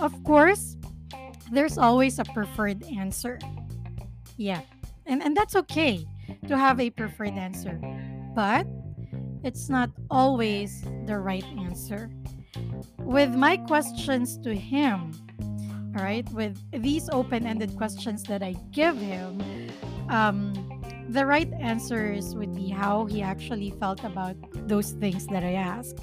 Of 0.00 0.12
course, 0.24 0.76
there's 1.50 1.78
always 1.78 2.18
a 2.18 2.24
preferred 2.24 2.84
answer. 2.84 3.38
Yeah. 4.36 4.60
And, 5.06 5.22
and 5.22 5.36
that's 5.36 5.56
okay 5.56 6.06
to 6.48 6.56
have 6.56 6.80
a 6.80 6.90
preferred 6.90 7.36
answer. 7.36 7.80
But 8.34 8.66
it's 9.42 9.68
not 9.68 9.90
always 10.10 10.82
the 11.06 11.18
right 11.18 11.44
answer. 11.58 12.10
With 12.98 13.34
my 13.34 13.56
questions 13.56 14.38
to 14.38 14.54
him, 14.54 15.12
all 15.96 16.04
right, 16.04 16.28
with 16.32 16.58
these 16.72 17.08
open 17.10 17.46
ended 17.46 17.76
questions 17.76 18.22
that 18.24 18.42
I 18.42 18.54
give 18.70 18.96
him, 18.96 19.42
um, 20.08 20.54
the 21.08 21.26
right 21.26 21.50
answers 21.58 22.34
would 22.36 22.54
be 22.54 22.68
how 22.68 23.06
he 23.06 23.22
actually 23.22 23.70
felt 23.80 24.04
about 24.04 24.36
those 24.68 24.92
things 24.92 25.26
that 25.28 25.42
I 25.42 25.54
ask. 25.54 25.96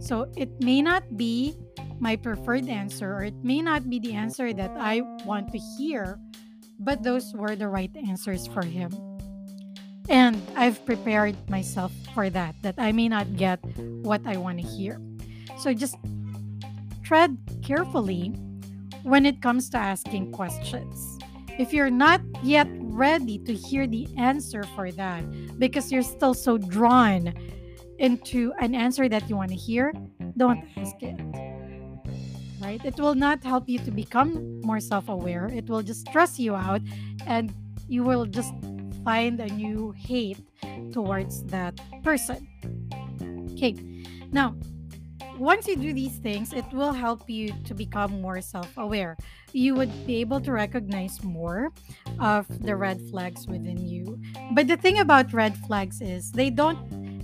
So 0.00 0.30
it 0.36 0.48
may 0.62 0.80
not 0.80 1.16
be 1.16 1.54
my 2.00 2.16
preferred 2.16 2.68
answer, 2.68 3.12
or 3.12 3.24
it 3.24 3.34
may 3.44 3.60
not 3.60 3.88
be 3.90 3.98
the 3.98 4.14
answer 4.14 4.52
that 4.52 4.72
I 4.78 5.02
want 5.24 5.52
to 5.52 5.58
hear, 5.78 6.18
but 6.84 7.02
those 7.02 7.32
were 7.34 7.56
the 7.56 7.68
right 7.68 7.90
answers 8.08 8.46
for 8.46 8.62
him. 8.62 8.90
And 10.08 10.42
I've 10.56 10.84
prepared 10.84 11.36
myself 11.48 11.92
for 12.14 12.28
that, 12.30 12.54
that 12.62 12.74
I 12.78 12.92
may 12.92 13.08
not 13.08 13.36
get 13.36 13.60
what 14.02 14.20
I 14.26 14.36
want 14.36 14.60
to 14.60 14.66
hear. 14.66 15.00
So 15.58 15.72
just 15.72 15.96
tread 17.02 17.38
carefully 17.62 18.28
when 19.02 19.26
it 19.26 19.40
comes 19.40 19.70
to 19.70 19.78
asking 19.78 20.32
questions. 20.32 21.18
If 21.58 21.72
you're 21.72 21.90
not 21.90 22.20
yet 22.42 22.68
ready 22.72 23.38
to 23.38 23.54
hear 23.54 23.86
the 23.86 24.08
answer 24.16 24.64
for 24.74 24.90
that 24.92 25.22
because 25.58 25.92
you're 25.92 26.02
still 26.02 26.34
so 26.34 26.58
drawn 26.58 27.32
into 27.98 28.52
an 28.58 28.74
answer 28.74 29.08
that 29.08 29.28
you 29.28 29.36
want 29.36 29.50
to 29.50 29.56
hear, 29.56 29.92
don't 30.36 30.64
ask 30.76 30.96
it. 31.02 31.51
Right? 32.62 32.84
It 32.84 32.98
will 32.98 33.14
not 33.14 33.42
help 33.42 33.68
you 33.68 33.78
to 33.80 33.90
become 33.90 34.60
more 34.62 34.78
self 34.80 35.08
aware. 35.08 35.50
It 35.52 35.68
will 35.68 35.82
just 35.82 36.06
stress 36.06 36.38
you 36.38 36.54
out 36.54 36.80
and 37.26 37.52
you 37.88 38.04
will 38.04 38.24
just 38.24 38.54
find 39.04 39.40
a 39.40 39.46
new 39.46 39.92
hate 39.92 40.38
towards 40.92 41.42
that 41.44 41.80
person. 42.02 42.46
Okay. 43.52 43.74
Now, 44.30 44.54
once 45.38 45.66
you 45.66 45.76
do 45.76 45.92
these 45.92 46.18
things, 46.18 46.52
it 46.52 46.64
will 46.72 46.92
help 46.92 47.28
you 47.28 47.52
to 47.64 47.74
become 47.74 48.20
more 48.20 48.40
self 48.40 48.70
aware. 48.76 49.16
You 49.52 49.74
would 49.74 50.06
be 50.06 50.16
able 50.20 50.40
to 50.40 50.52
recognize 50.52 51.22
more 51.22 51.72
of 52.20 52.46
the 52.62 52.76
red 52.76 53.00
flags 53.10 53.46
within 53.46 53.78
you. 53.86 54.20
But 54.52 54.68
the 54.68 54.76
thing 54.76 55.00
about 55.00 55.32
red 55.32 55.56
flags 55.66 56.00
is 56.00 56.32
they 56.32 56.50
don't, 56.50 56.78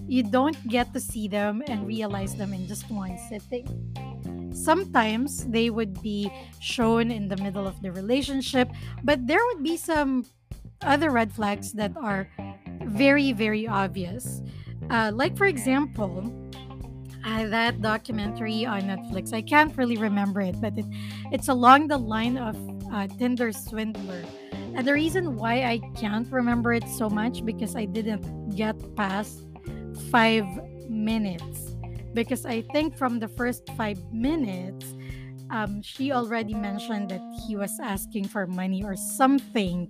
you 0.09 0.23
don't 0.23 0.57
get 0.69 0.93
to 0.95 1.01
see 1.01 1.29
them 1.29 1.63
and 1.69 1.87
realize 1.87 2.35
them 2.35 2.53
in 2.53 2.67
just 2.67 2.91
one 2.91 3.17
sitting. 3.29 3.67
Sometimes 4.53 5.45
they 5.47 5.71
would 5.71 6.01
be 6.03 6.31
shown 6.61 7.11
in 7.11 7.29
the 7.29 7.37
middle 7.37 7.67
of 7.67 7.81
the 7.83 7.93
relationship, 7.93 8.69
but 9.05 9.27
there 9.27 9.41
would 9.47 9.63
be 9.63 9.77
some 9.77 10.25
other 10.83 11.11
red 11.11 11.33
flags 11.33 11.73
that 11.73 11.97
are 11.97 12.29
very, 12.83 13.33
very 13.33 13.67
obvious. 13.67 14.43
Uh, 14.91 15.11
like, 15.15 15.37
for 15.37 15.47
example, 15.47 16.33
uh, 17.25 17.47
that 17.49 17.83
documentary 17.83 18.65
on 18.65 18.83
Netflix. 18.83 19.33
I 19.33 19.43
can't 19.43 19.77
really 19.77 19.97
remember 19.97 20.41
it, 20.41 20.61
but 20.61 20.79
it, 20.79 20.87
it's 21.33 21.49
along 21.49 21.89
the 21.89 21.99
line 21.99 22.39
of 22.39 22.57
uh, 22.93 23.07
Tinder 23.19 23.53
Swindler. 23.53 24.25
And 24.75 24.87
the 24.87 24.93
reason 24.93 25.37
why 25.37 25.65
I 25.65 25.81
can't 25.97 26.31
remember 26.31 26.73
it 26.73 26.89
so 26.89 27.11
much 27.11 27.45
because 27.45 27.75
I 27.75 27.85
didn't 27.85 28.55
get 28.55 28.77
past 28.97 29.45
five 30.11 30.47
minutes. 30.89 31.75
Because 32.19 32.45
I 32.45 32.63
think 32.75 32.99
from 32.99 33.21
the 33.21 33.29
first 33.29 33.63
five 33.77 34.03
minutes, 34.13 34.95
um, 35.51 35.81
she 35.83 36.11
already 36.11 36.53
mentioned 36.53 37.11
that 37.11 37.23
he 37.47 37.55
was 37.55 37.79
asking 37.79 38.27
for 38.27 38.47
money 38.47 38.83
or 38.83 38.97
something 38.97 39.87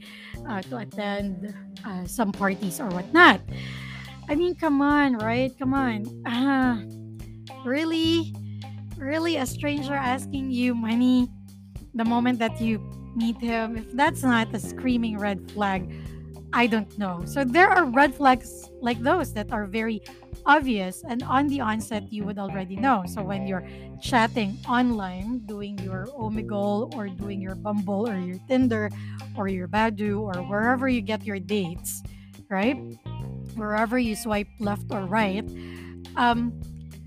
uh, 0.49 0.61
to 0.68 0.85
attend 0.85 1.54
uh, 1.85 2.04
some 2.04 2.32
parties 2.32 2.80
or 2.80 2.88
whatnot. 2.90 3.40
I 4.28 4.35
mean, 4.35 4.54
come 4.54 4.82
on, 4.82 5.16
right? 5.16 5.50
Come 5.58 5.73
on. 5.73 6.04
Uh, 6.28 6.85
Really? 7.64 8.35
Really? 8.97 9.37
A 9.37 9.47
stranger 9.47 9.94
asking 9.94 10.50
you 10.50 10.75
money 10.75 11.28
the 11.94 12.04
moment 12.04 12.38
that 12.38 12.61
you 12.61 12.78
meet 13.16 13.40
him? 13.40 13.76
If 13.76 13.92
that's 13.92 14.23
not 14.23 14.54
a 14.54 14.61
screaming 14.61 15.18
red 15.18 15.50
flag, 15.50 15.90
I 16.52 16.67
don't 16.67 16.99
know. 16.99 17.23
So 17.26 17.45
there 17.45 17.69
are 17.69 17.85
red 17.85 18.14
flags 18.14 18.71
like 18.81 19.00
those 19.02 19.33
that 19.35 19.52
are 19.52 19.67
very 19.67 20.02
obvious 20.47 21.05
and 21.07 21.23
on 21.25 21.49
the 21.49 21.61
onset 21.61 22.11
you 22.11 22.25
would 22.25 22.38
already 22.38 22.76
know. 22.76 23.05
So 23.07 23.23
when 23.23 23.47
you're 23.47 23.67
chatting 24.00 24.59
online, 24.69 25.40
doing 25.47 25.78
your 25.78 26.07
Omegle 26.17 26.95
or 26.97 27.09
doing 27.09 27.40
your 27.40 27.55
Bumble 27.55 28.09
or 28.09 28.17
your 28.17 28.38
Tinder 28.49 28.90
or 29.37 29.49
your 29.49 29.69
Badoo 29.69 30.21
or 30.21 30.43
wherever 30.45 30.89
you 30.89 31.02
get 31.02 31.25
your 31.25 31.39
dates, 31.39 32.02
right? 32.49 32.76
Wherever 33.54 33.99
you 33.99 34.17
swipe 34.17 34.49
left 34.58 34.87
or 34.91 35.02
right, 35.02 35.45
um, 36.17 36.58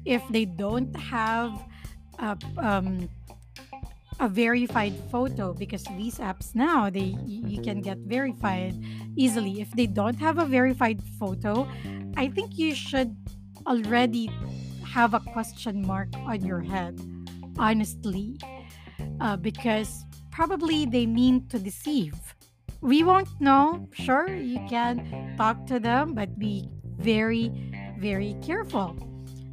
if 0.06 0.22
they 0.30 0.46
don't 0.46 0.96
have 0.96 1.52
a, 2.20 2.38
um, 2.58 3.10
a 4.22 4.30
verified 4.30 4.94
photo 5.10 5.52
because 5.54 5.84
these 5.98 6.20
apps 6.20 6.54
now 6.54 6.90
they 6.90 7.18
you 7.26 7.60
can 7.62 7.82
get 7.82 7.98
verified 8.06 8.78
easily. 9.18 9.60
If 9.60 9.72
they 9.72 9.88
don't 9.88 10.16
have 10.22 10.38
a 10.38 10.46
verified 10.46 11.02
photo 11.20 11.68
i 12.18 12.28
think 12.28 12.58
you 12.58 12.76
should 12.76 13.16
already 13.68 14.30
have 14.86 15.14
a 15.14 15.20
question 15.20 15.86
mark 15.86 16.10
on 16.26 16.44
your 16.44 16.60
head 16.60 17.00
honestly 17.58 18.38
uh, 19.20 19.38
because 19.38 20.06
probably 20.32 20.86
they 20.86 21.06
mean 21.06 21.48
to 21.48 21.60
deceive. 21.60 22.16
We 22.82 23.04
won't 23.04 23.30
know 23.40 23.88
sure 23.94 24.28
you 24.28 24.60
can 24.68 25.36
talk 25.38 25.66
to 25.68 25.80
them 25.80 26.14
but 26.14 26.40
be 26.40 26.68
very 26.98 27.52
very 28.00 28.36
careful. 28.42 28.98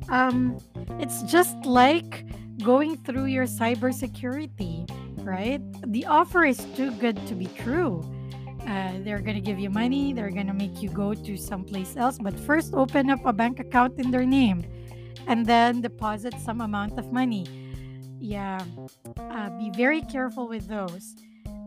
Um, 0.09 0.57
it's 0.99 1.23
just 1.25 1.57
like 1.67 2.25
going 2.63 2.97
through 2.97 3.27
your 3.27 3.47
cybersecurity, 3.47 4.89
right? 5.25 5.61
The 5.87 6.07
offer 6.07 6.45
is 6.45 6.59
too 6.77 6.91
good 6.93 7.17
to 7.27 7.35
be 7.35 7.47
true. 7.47 8.03
Uh, 8.67 8.93
they're 9.01 9.21
going 9.21 9.37
to 9.37 9.41
give 9.41 9.59
you 9.59 9.71
money, 9.71 10.13
they're 10.13 10.31
going 10.31 10.47
to 10.47 10.53
make 10.53 10.83
you 10.83 10.91
go 10.91 11.15
to 11.15 11.37
someplace 11.37 11.97
else, 11.97 12.19
but 12.19 12.39
first 12.39 12.75
open 12.75 13.09
up 13.09 13.21
a 13.25 13.33
bank 13.33 13.61
account 13.61 13.99
in 13.99 14.11
their 14.11 14.27
name 14.27 14.63
and 15.27 15.47
then 15.47 15.81
deposit 15.81 16.35
some 16.45 16.61
amount 16.61 16.99
of 16.99 17.13
money. 17.13 17.47
Yeah, 18.21 18.61
uh, 19.19 19.51
be 19.51 19.71
very 19.71 20.03
careful 20.03 20.49
with 20.49 20.67
those. 20.69 21.15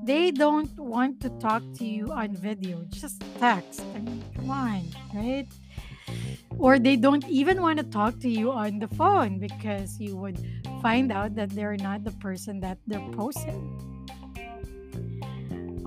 They 0.04 0.32
don't 0.32 0.78
want 0.80 1.22
to 1.22 1.30
talk 1.40 1.64
to 1.76 1.86
you 1.86 2.12
on 2.12 2.36
video, 2.36 2.84
just 2.90 3.24
text. 3.40 3.82
I 3.96 4.00
mean, 4.00 4.24
come 4.36 4.50
on, 4.50 4.84
right? 5.14 5.48
Or 6.60 6.78
they 6.80 6.96
don't 6.96 7.28
even 7.28 7.62
want 7.62 7.80
to 7.80 7.86
talk 7.86 8.20
to 8.20 8.30
you 8.30 8.52
on 8.52 8.80
the 8.80 8.88
phone 8.88 9.40
because 9.40 10.00
you 10.00 10.16
would 10.16 10.38
find 10.82 11.12
out 11.12 11.36
that 11.36 11.50
they're 11.52 11.78
not 11.78 12.04
the 12.04 12.12
person 12.12 12.60
that 12.60 12.78
they're 12.88 13.08
posting. 13.14 13.62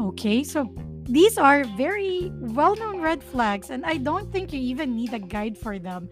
Okay, 0.01 0.43
so 0.43 0.75
these 1.05 1.39
are 1.39 1.65
very 1.77 2.33
well 2.41 2.75
known 2.77 3.01
red 3.01 3.23
flags, 3.23 3.71
and 3.71 3.85
I 3.85 3.99
don't 3.99 4.33
think 4.33 4.53
you 4.53 4.61
even 4.61 4.97
need 4.97 5.13
a 5.15 5.19
guide 5.19 5.57
for 5.57 5.79
them. 5.79 6.09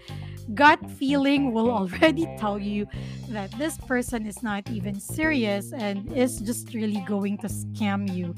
Gut 0.55 0.79
feeling 0.91 1.53
will 1.53 1.71
already 1.81 2.27
tell 2.39 2.59
you 2.59 2.87
that 3.31 3.51
this 3.59 3.77
person 3.79 4.27
is 4.27 4.43
not 4.43 4.69
even 4.71 5.01
serious 5.01 5.73
and 5.73 6.13
is 6.13 6.41
just 6.41 6.75
really 6.75 7.03
going 7.07 7.39
to 7.39 7.49
scam 7.49 8.13
you 8.13 8.35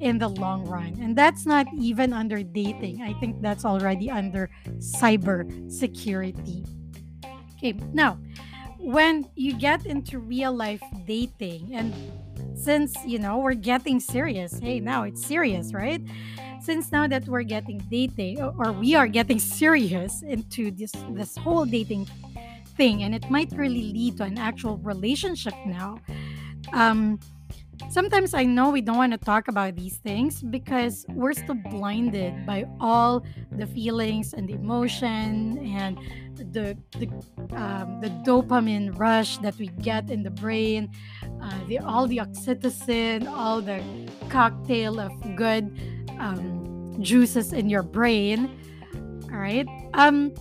in 0.00 0.18
the 0.18 0.28
long 0.28 0.66
run. 0.66 0.96
And 1.00 1.16
that's 1.16 1.46
not 1.46 1.66
even 1.78 2.12
under 2.12 2.42
dating. 2.42 3.02
I 3.02 3.14
think 3.14 3.40
that's 3.40 3.64
already 3.64 4.10
under 4.10 4.50
cyber 4.78 5.46
security. 5.70 6.64
Okay, 7.56 7.72
now 7.92 8.18
when 8.78 9.28
you 9.34 9.52
get 9.54 9.84
into 9.86 10.18
real 10.18 10.52
life 10.52 10.82
dating, 11.06 11.74
and 11.74 11.92
since 12.54 12.94
you 13.04 13.18
know 13.18 13.38
we're 13.38 13.54
getting 13.54 13.98
serious, 13.98 14.58
hey, 14.58 14.78
now 14.80 15.02
it's 15.02 15.24
serious, 15.26 15.72
right? 15.72 16.00
Since 16.60 16.92
now 16.92 17.06
that 17.08 17.26
we're 17.26 17.42
getting 17.42 17.78
dating, 17.90 18.40
or 18.40 18.72
we 18.72 18.94
are 18.94 19.08
getting 19.08 19.38
serious 19.58 20.22
into 20.22 20.70
this 20.70 20.92
this 21.10 21.36
whole 21.36 21.64
dating 21.64 22.06
thing, 22.76 23.02
and 23.02 23.14
it 23.14 23.28
might 23.30 23.50
really 23.52 23.92
lead 23.92 24.18
to 24.18 24.24
an 24.24 24.38
actual 24.38 24.76
relationship 24.78 25.54
now. 25.66 25.98
Um, 26.72 27.18
sometimes 27.90 28.34
I 28.34 28.44
know 28.44 28.70
we 28.70 28.80
don't 28.80 28.96
want 28.96 29.12
to 29.12 29.18
talk 29.18 29.48
about 29.48 29.76
these 29.76 29.96
things 29.96 30.42
because 30.42 31.06
we're 31.10 31.32
still 31.32 31.56
blinded 31.70 32.46
by 32.46 32.64
all 32.80 33.24
the 33.52 33.66
feelings 33.66 34.32
and 34.32 34.48
the 34.48 34.54
emotion 34.54 35.58
and 35.58 35.98
the 36.36 36.76
the 36.98 37.08
um, 37.56 38.00
the 38.00 38.10
dopamine 38.24 38.98
rush 38.98 39.38
that 39.38 39.56
we 39.58 39.68
get 39.80 40.10
in 40.10 40.22
the 40.22 40.30
brain, 40.30 40.90
uh, 41.42 41.58
the 41.68 41.78
all 41.78 42.06
the 42.06 42.18
oxytocin, 42.18 43.28
all 43.28 43.60
the 43.60 43.82
cocktail 44.28 45.00
of 45.00 45.12
good 45.36 45.64
um, 46.18 46.96
juices 47.00 47.52
in 47.52 47.68
your 47.68 47.82
brain. 47.82 48.50
All 49.32 49.38
right. 49.38 49.66
Um, 49.94 50.32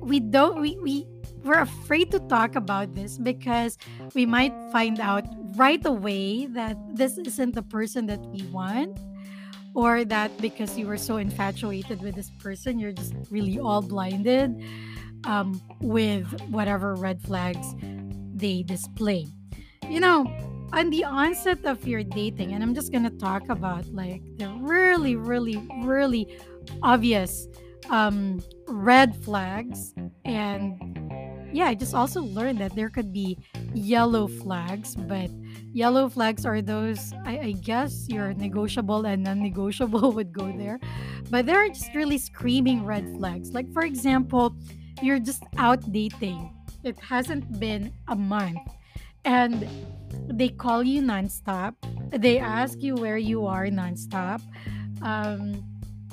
we 0.00 0.20
don't 0.20 0.60
we 0.60 0.78
we 0.82 1.06
we're 1.46 1.60
afraid 1.60 2.10
to 2.10 2.18
talk 2.20 2.56
about 2.56 2.94
this 2.94 3.18
because 3.18 3.78
we 4.14 4.26
might 4.26 4.52
find 4.72 5.00
out 5.00 5.24
right 5.56 5.84
away 5.86 6.46
that 6.46 6.76
this 6.94 7.18
isn't 7.18 7.54
the 7.54 7.62
person 7.62 8.06
that 8.06 8.20
we 8.26 8.42
want 8.48 8.98
or 9.74 10.04
that 10.04 10.36
because 10.38 10.76
you 10.76 10.86
were 10.86 10.96
so 10.96 11.16
infatuated 11.16 12.02
with 12.02 12.14
this 12.14 12.30
person 12.40 12.78
you're 12.78 12.92
just 12.92 13.14
really 13.30 13.58
all 13.58 13.80
blinded 13.80 14.62
um, 15.24 15.60
with 15.80 16.26
whatever 16.50 16.94
red 16.94 17.20
flags 17.22 17.74
they 18.34 18.62
display. 18.62 19.26
You 19.88 20.00
know 20.00 20.26
on 20.72 20.90
the 20.90 21.04
onset 21.04 21.64
of 21.64 21.86
your 21.86 22.02
dating 22.02 22.52
and 22.52 22.62
i'm 22.62 22.74
just 22.74 22.90
gonna 22.90 23.10
talk 23.10 23.48
about 23.48 23.86
like 23.92 24.20
the 24.36 24.48
really 24.60 25.14
really 25.14 25.56
really 25.84 26.26
obvious 26.82 27.46
um, 27.88 28.42
red 28.66 29.14
flags 29.24 29.94
and 30.24 30.85
yeah, 31.52 31.66
I 31.66 31.74
just 31.74 31.94
also 31.94 32.22
learned 32.22 32.58
that 32.58 32.74
there 32.74 32.90
could 32.90 33.12
be 33.12 33.38
yellow 33.74 34.26
flags, 34.26 34.94
but 34.94 35.30
yellow 35.72 36.08
flags 36.08 36.44
are 36.44 36.60
those, 36.60 37.12
I, 37.24 37.38
I 37.38 37.52
guess, 37.52 38.08
your 38.08 38.34
negotiable 38.34 39.06
and 39.06 39.22
non 39.22 39.42
negotiable 39.42 40.12
would 40.16 40.32
go 40.32 40.52
there. 40.52 40.80
But 41.30 41.46
there 41.46 41.64
are 41.64 41.68
just 41.68 41.94
really 41.94 42.18
screaming 42.18 42.84
red 42.84 43.08
flags. 43.16 43.52
Like, 43.52 43.72
for 43.72 43.82
example, 43.82 44.54
you're 45.02 45.18
just 45.18 45.42
out 45.58 45.80
dating, 45.92 46.52
it 46.84 46.98
hasn't 47.00 47.58
been 47.58 47.92
a 48.08 48.16
month, 48.16 48.60
and 49.24 49.68
they 50.28 50.48
call 50.48 50.82
you 50.82 51.02
nonstop, 51.02 51.74
they 52.10 52.38
ask 52.38 52.80
you 52.80 52.94
where 52.94 53.18
you 53.18 53.46
are 53.46 53.66
nonstop. 53.66 54.40
Um, 55.02 55.64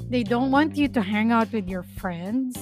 they 0.09 0.23
don't 0.23 0.51
want 0.51 0.75
you 0.75 0.87
to 0.89 1.01
hang 1.01 1.31
out 1.31 1.51
with 1.53 1.67
your 1.67 1.83
friends 1.83 2.57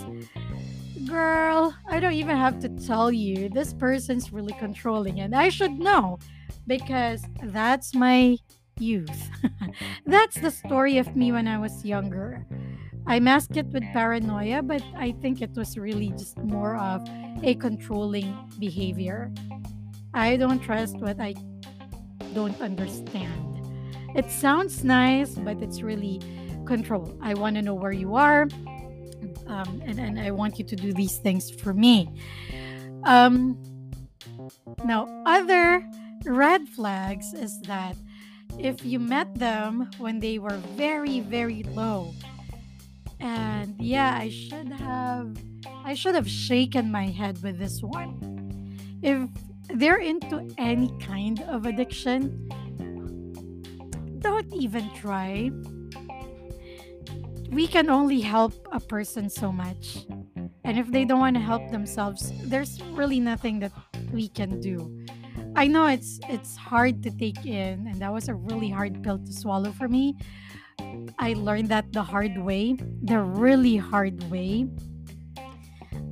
Girl, 1.12 1.76
I 1.90 2.00
don't 2.00 2.14
even 2.14 2.38
have 2.38 2.62
to 2.62 2.70
tell 2.70 3.12
you. 3.12 3.50
This 3.50 3.74
person's 3.74 4.32
really 4.32 4.54
controlling, 4.54 5.20
and 5.20 5.36
I 5.36 5.50
should 5.50 5.78
know 5.78 6.20
because 6.68 7.22
that's 7.44 7.94
my 7.94 8.38
youth. 8.80 9.30
that's 10.06 10.40
the 10.40 10.50
story 10.50 11.00
of 11.00 11.14
me 11.14 11.34
when 11.34 11.50
I 11.50 11.58
was 11.58 11.84
younger. 11.84 12.48
I 13.06 13.20
masked 13.20 13.58
it 13.58 13.66
with 13.74 13.84
paranoia, 13.92 14.62
but 14.62 14.82
I 14.96 15.12
think 15.22 15.42
it 15.42 15.52
was 15.54 15.78
really 15.78 16.12
just 16.12 16.38
more 16.38 16.78
of 16.78 17.06
a 17.44 17.56
controlling 17.56 18.34
behavior. 18.58 19.34
I 20.14 20.38
don't 20.38 20.62
trust 20.62 20.96
what 20.96 21.20
I 21.20 21.36
don't 22.34 22.60
understand. 22.62 23.68
It 24.16 24.32
sounds 24.32 24.86
nice, 24.86 25.36
but 25.36 25.62
it's 25.62 25.82
really 25.82 26.22
control. 26.66 27.18
I 27.22 27.34
want 27.34 27.58
to 27.58 27.62
know 27.62 27.74
where 27.74 27.92
you 27.92 28.16
are 28.16 28.48
um, 29.48 29.82
and, 29.86 30.00
and 30.00 30.20
I 30.20 30.32
want 30.32 30.60
you 30.60 30.66
to 30.66 30.76
do 30.76 30.94
these 30.94 31.18
things 31.18 31.50
for 31.50 31.74
me. 31.74 32.10
Um, 33.04 33.62
now, 34.86 35.08
other 35.26 35.86
red 36.26 36.68
flags 36.68 37.34
is 37.34 37.60
that 37.62 37.96
if 38.60 38.86
you 38.86 39.00
met 39.00 39.34
them 39.36 39.90
when 39.98 40.20
they 40.20 40.38
were 40.40 40.58
very, 40.76 41.20
very 41.22 41.64
low, 41.64 42.14
and 43.20 43.76
yeah, 43.80 44.18
I 44.20 44.30
should 44.30 44.72
have, 44.74 45.38
I 45.86 45.94
should 45.94 46.16
have 46.16 46.30
shaken 46.30 46.92
my 46.92 47.08
head 47.08 47.42
with 47.44 47.60
this 47.60 47.82
one. 47.82 48.78
If 49.02 49.30
they're 49.76 50.00
into 50.00 50.48
any 50.58 50.92
kind 51.00 51.42
of 51.42 51.66
addiction, 51.66 52.50
don't 54.20 54.54
even 54.54 54.90
try 54.96 55.52
we 57.52 57.68
can 57.68 57.90
only 57.90 58.22
help 58.22 58.54
a 58.72 58.80
person 58.80 59.30
so 59.30 59.52
much. 59.52 60.08
And 60.64 60.80
if 60.80 60.90
they 60.90 61.04
don't 61.04 61.20
want 61.20 61.36
to 61.36 61.42
help 61.42 61.70
themselves, 61.70 62.32
there's 62.46 62.82
really 62.94 63.20
nothing 63.20 63.60
that 63.60 63.74
we 64.12 64.30
can 64.30 64.60
do. 64.62 65.06
I 65.56 65.68
know 65.68 65.86
it's 65.88 66.20
it's 66.30 66.56
hard 66.56 67.04
to 67.04 67.12
take 67.12 67.46
in 67.46 67.88
and 67.88 68.00
that 68.02 68.14
was 68.14 68.30
a 68.30 68.34
really 68.34 68.70
hard 68.70 69.04
pill 69.04 69.20
to 69.20 69.34
swallow 69.34 69.72
for 69.74 69.90
me. 69.90 70.16
I 71.20 71.34
learned 71.34 71.68
that 71.70 71.92
the 71.92 72.04
hard 72.04 72.38
way, 72.38 72.78
the 73.04 73.20
really 73.20 73.76
hard 73.76 74.24
way. 74.32 74.68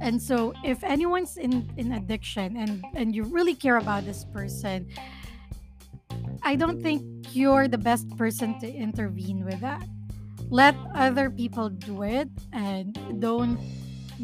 And 0.02 0.22
so 0.22 0.54
if 0.64 0.84
anyone's 0.84 1.38
in 1.38 1.72
in 1.78 1.94
addiction 1.94 2.58
and 2.58 2.84
and 2.96 3.16
you 3.16 3.24
really 3.24 3.56
care 3.56 3.78
about 3.78 4.04
this 4.04 4.26
person, 4.26 4.92
I 6.44 6.58
don't 6.58 6.84
think 6.84 7.04
you're 7.32 7.70
the 7.70 7.80
best 7.80 8.12
person 8.18 8.60
to 8.60 8.68
intervene 8.68 9.46
with 9.46 9.62
that 9.62 9.88
let 10.50 10.76
other 10.96 11.30
people 11.30 11.70
do 11.70 12.04
it 12.04 12.30
and 12.54 12.98
don't 13.20 13.60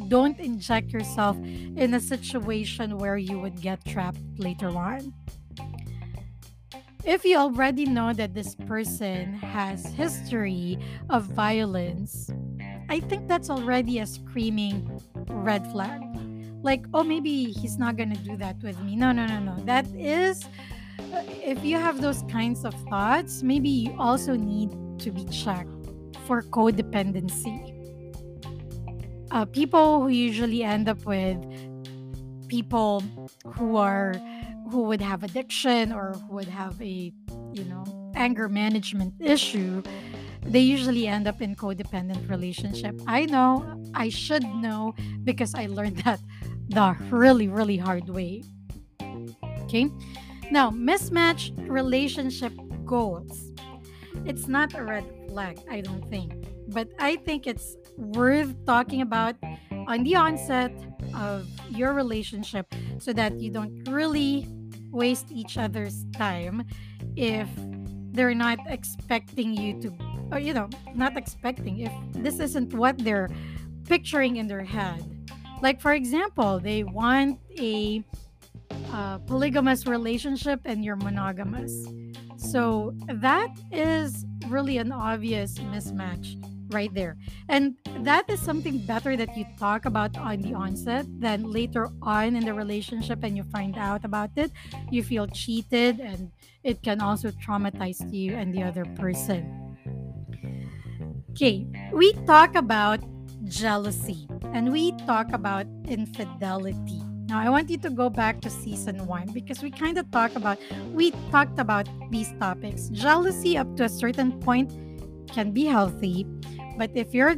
don't 0.10 0.40
inject 0.40 0.92
yourself 0.92 1.38
in 1.38 1.94
a 1.94 2.00
situation 2.00 2.98
where 2.98 3.18
you 3.18 3.40
would 3.40 3.62
get 3.62 3.86
trapped 3.86 4.20
later 4.38 4.70
on. 4.70 5.14
If 7.06 7.24
you 7.24 7.38
already 7.38 7.86
know 7.86 8.12
that 8.14 8.34
this 8.34 8.56
person 8.56 9.36
has 9.36 9.86
history 9.94 10.80
of 11.10 11.24
violence 11.26 12.30
i 12.90 13.00
think 13.00 13.28
that's 13.28 13.50
already 13.50 14.00
a 14.00 14.06
screaming 14.06 15.02
red 15.30 15.66
flag. 15.72 16.02
Like 16.62 16.86
oh 16.94 17.04
maybe 17.04 17.52
he's 17.52 17.78
not 17.78 17.96
gonna 17.98 18.18
do 18.18 18.38
that 18.38 18.58
with 18.64 18.80
me. 18.82 18.96
No 18.96 19.12
no 19.12 19.26
no 19.26 19.40
no. 19.40 19.56
That 19.66 19.86
is 19.96 20.44
uh, 21.14 21.24
if 21.44 21.64
you 21.64 21.78
have 21.78 22.02
those 22.02 22.24
kinds 22.30 22.66
of 22.66 22.74
thoughts 22.90 23.44
maybe 23.44 23.70
you 23.70 23.96
also 24.00 24.36
need 24.36 24.72
to 25.00 25.12
be 25.12 25.26
checked 25.26 25.70
for 26.26 26.42
codependency. 26.42 27.72
Uh, 29.32 29.46
people 29.46 30.02
who 30.02 30.10
usually 30.10 30.64
end 30.64 30.90
up 30.90 31.06
with 31.06 31.38
people 32.48 33.04
who 33.56 33.76
are 33.78 34.14
who 34.70 34.84
would 34.84 35.02
have 35.02 35.24
addiction 35.24 35.92
or 35.92 36.14
who 36.28 36.36
would 36.36 36.48
have 36.48 36.80
a 36.82 37.12
you 37.54 37.64
know 37.66 37.84
anger 38.16 38.48
management 38.48 39.14
issue 39.20 39.82
they 40.42 40.60
usually 40.60 41.08
end 41.08 41.28
up 41.28 41.42
in 41.42 41.56
codependent 41.56 42.30
relationship. 42.30 43.00
I 43.08 43.26
know 43.26 43.82
i 43.94 44.10
should 44.10 44.44
know 44.44 44.94
because 45.24 45.56
i 45.56 45.66
learned 45.66 45.98
that 46.06 46.20
the 46.70 46.96
really 47.10 47.48
really 47.48 47.78
hard 47.78 48.10
way. 48.10 48.44
Okay? 49.64 49.90
Now 50.52 50.70
mismatched 50.70 51.54
relationship 51.58 52.54
goals 52.86 53.45
it's 54.26 54.48
not 54.48 54.74
a 54.74 54.84
red 54.84 55.06
flag, 55.28 55.60
I 55.70 55.82
don't 55.82 56.08
think. 56.10 56.34
But 56.70 56.90
I 57.00 57.18
think 57.18 57.48
it's 57.48 57.76
worth 57.98 58.54
talking 58.66 59.02
about 59.02 59.36
on 59.88 60.04
the 60.04 60.16
onset 60.16 60.72
of 61.16 61.48
your 61.70 61.94
relationship 61.94 62.74
so 63.00 63.14
that 63.14 63.40
you 63.40 63.52
don't 63.52 63.88
really 63.88 64.48
waste 64.92 65.32
each 65.32 65.58
other's 65.58 66.06
time 66.18 66.64
if 67.16 67.50
they're 68.12 68.34
not 68.34 68.60
expecting 68.68 69.54
you 69.54 69.80
to 69.82 69.94
or 70.32 70.40
you 70.40 70.54
know 70.54 70.70
not 70.96 71.18
expecting 71.18 71.80
if 71.80 71.92
this 72.14 72.40
isn't 72.40 72.74
what 72.74 72.98
they're 73.00 73.30
picturing 73.86 74.38
in 74.38 74.48
their 74.48 74.64
head 74.64 75.04
like 75.62 75.80
for 75.82 75.94
example 75.94 76.60
they 76.60 76.84
want 76.84 77.40
a 77.60 78.04
uh, 78.92 79.18
polygamous 79.20 79.86
relationship 79.86 80.62
and 80.66 80.84
you're 80.84 80.96
monogamous 80.96 81.86
so 82.38 82.94
that 83.08 83.50
is 83.72 84.26
really 84.48 84.78
an 84.78 84.92
obvious 84.92 85.60
mismatch 85.60 86.36
right 86.72 86.94
there. 86.94 87.18
And 87.48 87.76
that 88.00 88.30
is 88.30 88.42
something 88.42 88.80
better 88.80 89.16
that 89.16 89.36
you 89.38 89.46
talk 89.60 89.86
about 89.86 90.18
on 90.18 90.42
the 90.42 90.54
onset 90.54 91.06
than 91.20 91.44
later 91.52 91.90
on 92.02 92.36
in 92.36 92.46
the 92.46 92.54
relationship 92.54 93.20
and 93.24 93.38
you 93.38 93.44
find 93.44 93.78
out 93.78 94.04
about 94.04 94.32
it. 94.36 94.52
You 94.90 95.04
feel 95.04 95.28
cheated 95.28 96.00
and 96.00 96.32
it 96.64 96.82
can 96.82 97.02
also 97.02 97.30
traumatize 97.32 98.12
you 98.12 98.36
and 98.36 98.54
the 98.54 98.64
other 98.64 98.86
person. 98.86 99.54
Okay, 101.32 101.68
we 101.92 102.14
talk 102.26 102.56
about 102.56 103.00
jealousy 103.46 104.28
and 104.54 104.72
we 104.72 104.92
talk 105.06 105.32
about 105.34 105.68
infidelity. 105.86 107.05
Now, 107.28 107.40
I 107.40 107.50
want 107.50 107.70
you 107.72 107.78
to 107.80 107.90
go 107.90 108.10
back 108.10 108.40
to 108.42 108.50
season 108.50 109.06
one 109.08 109.32
because 109.34 109.64
we 109.64 109.72
kind 109.72 109.98
of 109.98 110.10
talk 110.12 110.36
about, 110.36 110.60
we 110.94 111.12
talked 111.32 111.58
about 111.58 111.90
these 112.12 112.32
topics. 112.40 112.90
Jealousy 112.90 113.58
up 113.58 113.76
to 113.78 113.86
a 113.86 113.90
certain 113.90 114.40
point 114.40 114.72
can 115.32 115.52
be 115.52 115.66
healthy, 115.66 116.28
but 116.78 116.92
if 116.94 117.14
you're 117.16 117.36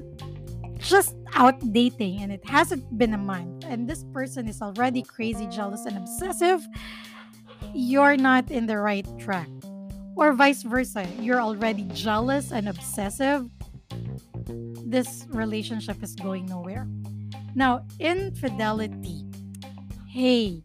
just 0.78 1.16
out 1.34 1.56
dating 1.72 2.22
and 2.22 2.32
it 2.32 2.44
hasn't 2.48 2.84
been 2.98 3.14
a 3.14 3.18
month 3.18 3.64
and 3.66 3.88
this 3.88 4.04
person 4.12 4.48
is 4.48 4.62
already 4.62 5.02
crazy 5.02 5.48
jealous 5.48 5.86
and 5.86 5.98
obsessive, 5.98 6.62
you're 7.74 8.18
not 8.18 8.52
in 8.52 8.66
the 8.66 8.78
right 8.78 9.08
track. 9.18 9.48
Or 10.18 10.34
vice 10.34 10.64
versa, 10.64 11.08
you're 11.20 11.42
already 11.42 11.88
jealous 11.94 12.52
and 12.52 12.68
obsessive, 12.68 13.48
this 14.86 15.26
relationship 15.30 16.04
is 16.04 16.16
going 16.16 16.48
nowhere. 16.48 16.88
Now, 17.56 17.86
infidelity 18.00 19.27
hey, 20.18 20.64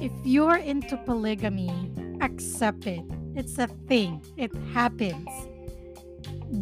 if 0.00 0.10
you're 0.24 0.56
into 0.56 0.96
polygamy, 0.96 1.92
accept 2.22 2.86
it. 2.86 3.04
It's 3.36 3.58
a 3.58 3.66
thing, 3.66 4.24
it 4.38 4.50
happens. 4.72 5.28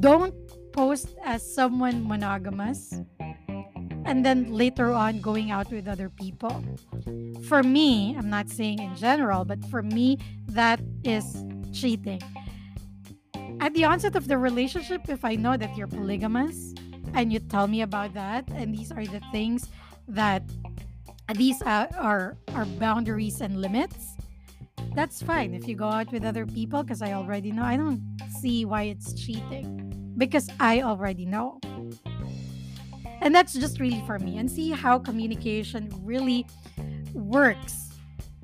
Don't 0.00 0.34
post 0.72 1.14
as 1.24 1.46
someone 1.46 2.08
monogamous 2.08 2.98
and 4.04 4.26
then 4.26 4.50
later 4.52 4.90
on 4.90 5.20
going 5.20 5.52
out 5.52 5.70
with 5.70 5.86
other 5.86 6.10
people. 6.10 6.60
For 7.46 7.62
me, 7.62 8.16
I'm 8.18 8.28
not 8.28 8.48
saying 8.48 8.80
in 8.80 8.96
general, 8.96 9.44
but 9.44 9.64
for 9.66 9.84
me, 9.84 10.18
that 10.48 10.80
is 11.04 11.44
cheating. 11.72 12.20
At 13.60 13.74
the 13.74 13.84
onset 13.84 14.16
of 14.16 14.26
the 14.26 14.38
relationship, 14.38 15.08
if 15.08 15.24
I 15.24 15.36
know 15.36 15.56
that 15.56 15.76
you're 15.76 15.86
polygamous 15.86 16.74
and 17.14 17.32
you 17.32 17.38
tell 17.38 17.68
me 17.68 17.82
about 17.82 18.12
that, 18.14 18.50
and 18.56 18.74
these 18.74 18.90
are 18.90 19.06
the 19.06 19.22
things 19.30 19.68
that 20.08 20.42
Uh, 21.28 21.34
these 21.34 21.60
are, 21.62 21.88
are 21.98 22.36
are 22.54 22.64
boundaries 22.80 23.40
and 23.40 23.60
limits. 23.60 24.16
That's 24.94 25.20
fine 25.20 25.52
if 25.52 25.68
you 25.68 25.76
go 25.76 25.88
out 25.88 26.10
with 26.10 26.24
other 26.24 26.46
people 26.46 26.82
because 26.82 27.02
i 27.02 27.12
already 27.12 27.52
know. 27.52 27.62
I 27.62 27.76
don't 27.76 28.00
see 28.40 28.64
why 28.64 28.84
it's 28.84 29.12
cheating 29.12 30.14
because 30.16 30.48
i 30.58 30.82
already 30.82 31.26
know. 31.26 31.60
And 33.20 33.34
that's 33.34 33.52
just 33.52 33.78
really 33.78 34.02
for 34.06 34.18
me. 34.18 34.38
And 34.38 34.50
see 34.50 34.70
how 34.70 34.98
communication 34.98 35.90
really 36.02 36.46
works 37.12 37.87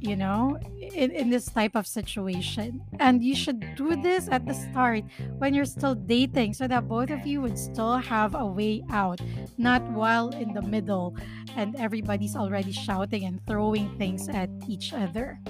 you 0.04 0.16
know, 0.16 0.58
in, 0.78 1.10
in 1.10 1.30
this 1.30 1.46
type 1.46 1.74
of 1.74 1.86
situation. 1.86 2.82
And 3.00 3.24
you 3.24 3.34
should 3.34 3.74
do 3.74 3.96
this 4.00 4.28
at 4.28 4.46
the 4.46 4.52
start 4.54 5.04
when 5.38 5.54
you're 5.54 5.64
still 5.64 5.94
dating 5.94 6.54
so 6.54 6.68
that 6.68 6.86
both 6.86 7.10
of 7.10 7.26
you 7.26 7.40
would 7.40 7.58
still 7.58 7.96
have 7.96 8.34
a 8.34 8.44
way 8.44 8.84
out, 8.90 9.20
not 9.56 9.82
while 9.92 10.28
in 10.28 10.52
the 10.52 10.62
middle 10.62 11.16
and 11.56 11.74
everybody's 11.76 12.36
already 12.36 12.72
shouting 12.72 13.24
and 13.24 13.44
throwing 13.46 13.96
things 13.96 14.28
at 14.28 14.50
each 14.68 14.92
other. 14.92 15.40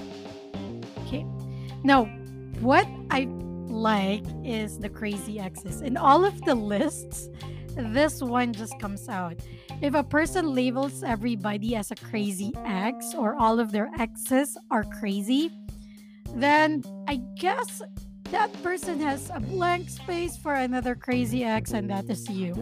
Okay. 1.06 1.26
Now, 1.82 2.04
what 2.60 2.86
I 3.10 3.26
like 3.68 4.24
is 4.44 4.78
the 4.78 4.88
crazy 4.88 5.40
exes. 5.40 5.80
In 5.80 5.96
all 5.96 6.24
of 6.24 6.40
the 6.42 6.54
lists, 6.54 7.28
this 7.76 8.22
one 8.22 8.52
just 8.52 8.78
comes 8.78 9.08
out. 9.08 9.36
If 9.82 9.94
a 9.94 10.04
person 10.04 10.54
labels 10.54 11.02
everybody 11.02 11.76
as 11.76 11.90
a 11.90 11.96
crazy 11.96 12.52
ex 12.64 13.14
or 13.14 13.34
all 13.34 13.60
of 13.60 13.72
their 13.72 13.90
exes 13.98 14.56
are 14.70 14.84
crazy, 14.84 15.50
then 16.34 16.82
I 17.08 17.20
guess 17.38 17.82
that 18.30 18.52
person 18.62 19.00
has 19.00 19.30
a 19.34 19.40
blank 19.40 19.90
space 19.90 20.36
for 20.36 20.54
another 20.54 20.94
crazy 20.94 21.44
ex, 21.44 21.72
and 21.72 21.88
that 21.90 22.08
is 22.08 22.28
you. 22.28 22.54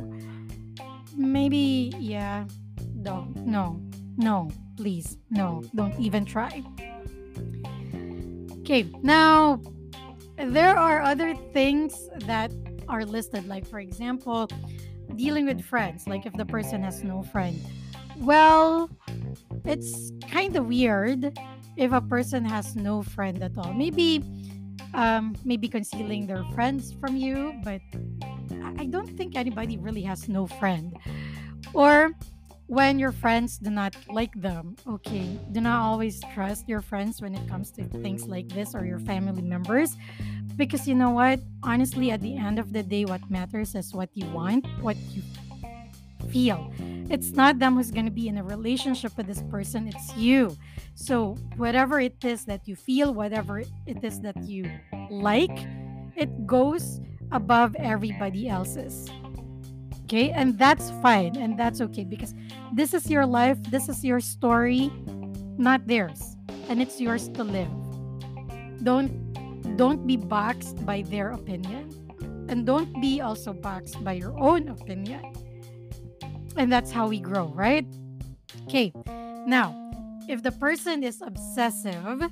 Maybe, 1.16 1.92
yeah. 1.98 2.46
No, 2.94 3.28
no, 3.36 3.80
no, 4.16 4.50
please, 4.76 5.18
no, 5.30 5.62
don't 5.74 5.98
even 5.98 6.24
try. 6.24 6.62
Okay, 8.60 8.90
now 9.02 9.60
there 10.38 10.76
are 10.76 11.02
other 11.02 11.34
things 11.52 12.08
that 12.26 12.52
are 12.88 13.04
listed, 13.04 13.48
like, 13.48 13.66
for 13.66 13.80
example, 13.80 14.48
dealing 15.16 15.46
with 15.46 15.62
friends, 15.64 16.06
like 16.06 16.26
if 16.26 16.32
the 16.34 16.46
person 16.46 16.82
has 16.82 17.02
no 17.02 17.22
friend. 17.22 17.60
Well, 18.18 18.90
it's 19.64 20.12
kind 20.30 20.56
of 20.56 20.66
weird 20.66 21.38
if 21.76 21.92
a 21.92 22.00
person 22.00 22.44
has 22.44 22.76
no 22.76 23.02
friend 23.02 23.42
at 23.42 23.56
all. 23.56 23.72
Maybe 23.72 24.22
um 24.94 25.34
maybe 25.44 25.68
concealing 25.68 26.26
their 26.26 26.44
friends 26.54 26.92
from 27.00 27.16
you, 27.16 27.54
but 27.64 27.80
I 28.76 28.86
don't 28.86 29.16
think 29.16 29.36
anybody 29.36 29.76
really 29.78 30.02
has 30.02 30.28
no 30.28 30.46
friend. 30.46 30.96
Or 31.72 32.12
when 32.66 32.98
your 32.98 33.12
friends 33.12 33.58
do 33.58 33.70
not 33.70 33.94
like 34.08 34.32
them. 34.40 34.76
Okay, 34.88 35.38
do 35.52 35.60
not 35.60 35.80
always 35.80 36.20
trust 36.32 36.68
your 36.68 36.80
friends 36.80 37.20
when 37.20 37.34
it 37.34 37.46
comes 37.48 37.70
to 37.72 37.84
things 37.84 38.26
like 38.26 38.48
this 38.48 38.74
or 38.74 38.84
your 38.84 38.98
family 38.98 39.42
members 39.42 39.96
because 40.56 40.86
you 40.86 40.94
know 40.94 41.10
what? 41.10 41.40
Honestly, 41.62 42.10
at 42.10 42.20
the 42.20 42.36
end 42.36 42.58
of 42.58 42.72
the 42.72 42.82
day, 42.82 43.04
what 43.04 43.20
matters 43.30 43.74
is 43.74 43.94
what 43.94 44.10
you 44.14 44.26
want, 44.30 44.66
what 44.80 44.96
you 45.10 45.22
feel. 46.30 46.72
It's 47.10 47.32
not 47.32 47.58
them 47.58 47.76
who's 47.76 47.90
going 47.90 48.06
to 48.06 48.12
be 48.12 48.28
in 48.28 48.38
a 48.38 48.44
relationship 48.44 49.16
with 49.16 49.26
this 49.26 49.42
person, 49.50 49.88
it's 49.88 50.16
you. 50.16 50.56
So, 50.94 51.36
whatever 51.56 52.00
it 52.00 52.24
is 52.24 52.44
that 52.46 52.66
you 52.66 52.76
feel, 52.76 53.12
whatever 53.12 53.60
it 53.60 54.02
is 54.02 54.20
that 54.20 54.36
you 54.44 54.70
like, 55.10 55.66
it 56.16 56.46
goes 56.46 57.00
above 57.30 57.74
everybody 57.76 58.48
else's. 58.48 59.08
Okay? 60.04 60.30
And 60.30 60.58
that's 60.58 60.90
fine 61.02 61.36
and 61.36 61.58
that's 61.58 61.80
okay 61.80 62.04
because 62.04 62.34
this 62.72 62.94
is 62.94 63.10
your 63.10 63.26
life, 63.26 63.58
this 63.70 63.88
is 63.88 64.04
your 64.04 64.20
story, 64.20 64.90
not 65.56 65.86
theirs. 65.86 66.36
And 66.68 66.80
it's 66.80 67.00
yours 67.00 67.28
to 67.30 67.44
live. 67.44 67.68
Don't 68.82 69.10
don't 69.76 70.06
be 70.06 70.16
boxed 70.16 70.84
by 70.84 71.02
their 71.02 71.30
opinion 71.30 71.90
and 72.48 72.66
don't 72.66 72.92
be 73.00 73.20
also 73.20 73.52
boxed 73.52 74.02
by 74.04 74.12
your 74.12 74.36
own 74.38 74.68
opinion. 74.68 75.32
And 76.56 76.70
that's 76.70 76.90
how 76.90 77.08
we 77.08 77.20
grow 77.20 77.46
right? 77.54 77.86
Okay 78.64 78.92
now 79.46 79.74
if 80.28 80.42
the 80.42 80.52
person 80.52 81.02
is 81.02 81.20
obsessive 81.20 82.30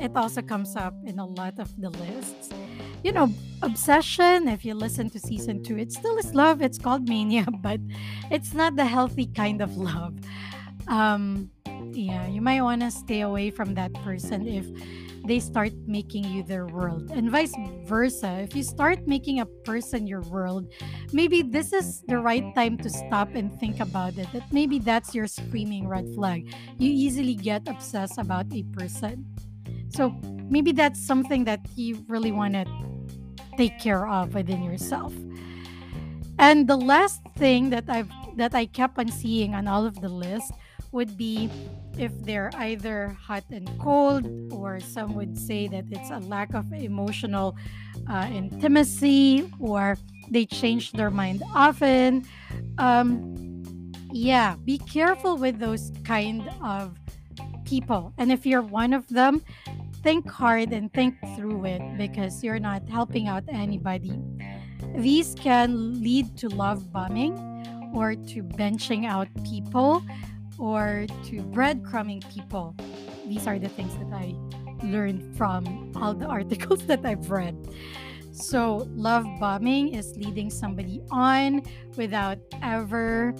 it 0.00 0.12
also 0.14 0.42
comes 0.42 0.76
up 0.76 0.94
in 1.04 1.18
a 1.18 1.26
lot 1.26 1.58
of 1.58 1.74
the 1.80 1.90
lists. 1.90 2.50
You 3.02 3.12
know 3.12 3.32
obsession 3.62 4.48
if 4.48 4.64
you 4.64 4.74
listen 4.74 5.10
to 5.10 5.18
season 5.18 5.62
two 5.62 5.78
it 5.78 5.92
still 5.92 6.16
is 6.18 6.34
love 6.34 6.62
it's 6.62 6.78
called 6.78 7.08
mania 7.08 7.46
but 7.62 7.80
it's 8.30 8.54
not 8.54 8.76
the 8.76 8.84
healthy 8.84 9.26
kind 9.26 9.60
of 9.60 9.76
love. 9.76 10.14
Um 10.88 11.50
yeah 11.92 12.26
you 12.26 12.40
might 12.40 12.62
want 12.62 12.82
to 12.82 12.90
stay 12.90 13.20
away 13.20 13.50
from 13.50 13.74
that 13.74 13.92
person 13.94 14.46
if 14.46 14.66
they 15.26 15.40
start 15.40 15.72
making 15.86 16.24
you 16.24 16.42
their 16.42 16.66
world. 16.66 17.10
And 17.10 17.30
vice 17.30 17.54
versa. 17.84 18.40
If 18.40 18.54
you 18.54 18.62
start 18.62 19.06
making 19.06 19.40
a 19.40 19.46
person 19.46 20.06
your 20.06 20.22
world, 20.22 20.72
maybe 21.12 21.42
this 21.42 21.72
is 21.72 22.02
the 22.08 22.18
right 22.18 22.54
time 22.54 22.78
to 22.78 22.90
stop 22.90 23.34
and 23.34 23.52
think 23.60 23.80
about 23.80 24.16
it. 24.18 24.28
That 24.32 24.52
maybe 24.52 24.78
that's 24.78 25.14
your 25.14 25.26
screaming 25.26 25.88
red 25.88 26.06
flag. 26.14 26.52
You 26.78 26.90
easily 26.90 27.34
get 27.34 27.68
obsessed 27.68 28.18
about 28.18 28.46
a 28.52 28.62
person. 28.76 29.26
So 29.90 30.14
maybe 30.48 30.72
that's 30.72 31.04
something 31.04 31.44
that 31.44 31.60
you 31.74 32.04
really 32.08 32.32
want 32.32 32.54
to 32.54 32.64
take 33.56 33.78
care 33.78 34.06
of 34.06 34.34
within 34.34 34.62
yourself. 34.62 35.12
And 36.38 36.68
the 36.68 36.76
last 36.76 37.20
thing 37.36 37.70
that 37.70 37.84
I've 37.88 38.10
that 38.36 38.54
I 38.54 38.66
kept 38.66 38.98
on 38.98 39.08
seeing 39.08 39.54
on 39.54 39.66
all 39.66 39.84
of 39.84 40.00
the 40.00 40.08
list 40.08 40.52
would 40.92 41.16
be 41.16 41.50
if 41.98 42.12
they're 42.22 42.50
either 42.56 43.16
hot 43.20 43.44
and 43.50 43.68
cold, 43.78 44.26
or 44.52 44.80
some 44.80 45.14
would 45.14 45.36
say 45.36 45.68
that 45.68 45.84
it's 45.90 46.10
a 46.10 46.18
lack 46.20 46.54
of 46.54 46.72
emotional 46.72 47.56
uh, 48.08 48.28
intimacy, 48.32 49.50
or 49.58 49.96
they 50.30 50.46
change 50.46 50.92
their 50.92 51.10
mind 51.10 51.42
often. 51.54 52.24
Um, 52.78 53.92
yeah, 54.12 54.56
be 54.64 54.78
careful 54.78 55.36
with 55.36 55.58
those 55.58 55.92
kind 56.04 56.48
of 56.62 56.98
people. 57.64 58.12
And 58.18 58.32
if 58.32 58.46
you're 58.46 58.62
one 58.62 58.92
of 58.92 59.06
them, 59.08 59.42
think 60.02 60.30
hard 60.30 60.72
and 60.72 60.92
think 60.92 61.16
through 61.36 61.64
it 61.66 61.82
because 61.98 62.42
you're 62.42 62.58
not 62.58 62.88
helping 62.88 63.28
out 63.28 63.44
anybody. 63.48 64.12
These 64.96 65.34
can 65.34 66.02
lead 66.02 66.36
to 66.38 66.48
love 66.48 66.92
bombing 66.92 67.36
or 67.94 68.14
to 68.14 68.42
benching 68.42 69.06
out 69.06 69.28
people 69.44 70.02
or 70.58 71.06
to 71.24 71.42
breadcrumbing 71.42 72.28
people. 72.32 72.74
These 73.26 73.46
are 73.46 73.58
the 73.58 73.68
things 73.68 73.96
that 73.98 74.12
I 74.12 74.34
learned 74.82 75.36
from 75.36 75.92
all 75.96 76.14
the 76.14 76.26
articles 76.38 76.84
that 76.86 77.04
I've 77.04 77.30
read. 77.30 77.56
So, 78.32 78.86
love 78.94 79.26
bombing 79.40 79.94
is 79.94 80.16
leading 80.16 80.48
somebody 80.48 81.00
on 81.10 81.62
without 81.96 82.38
ever 82.62 83.34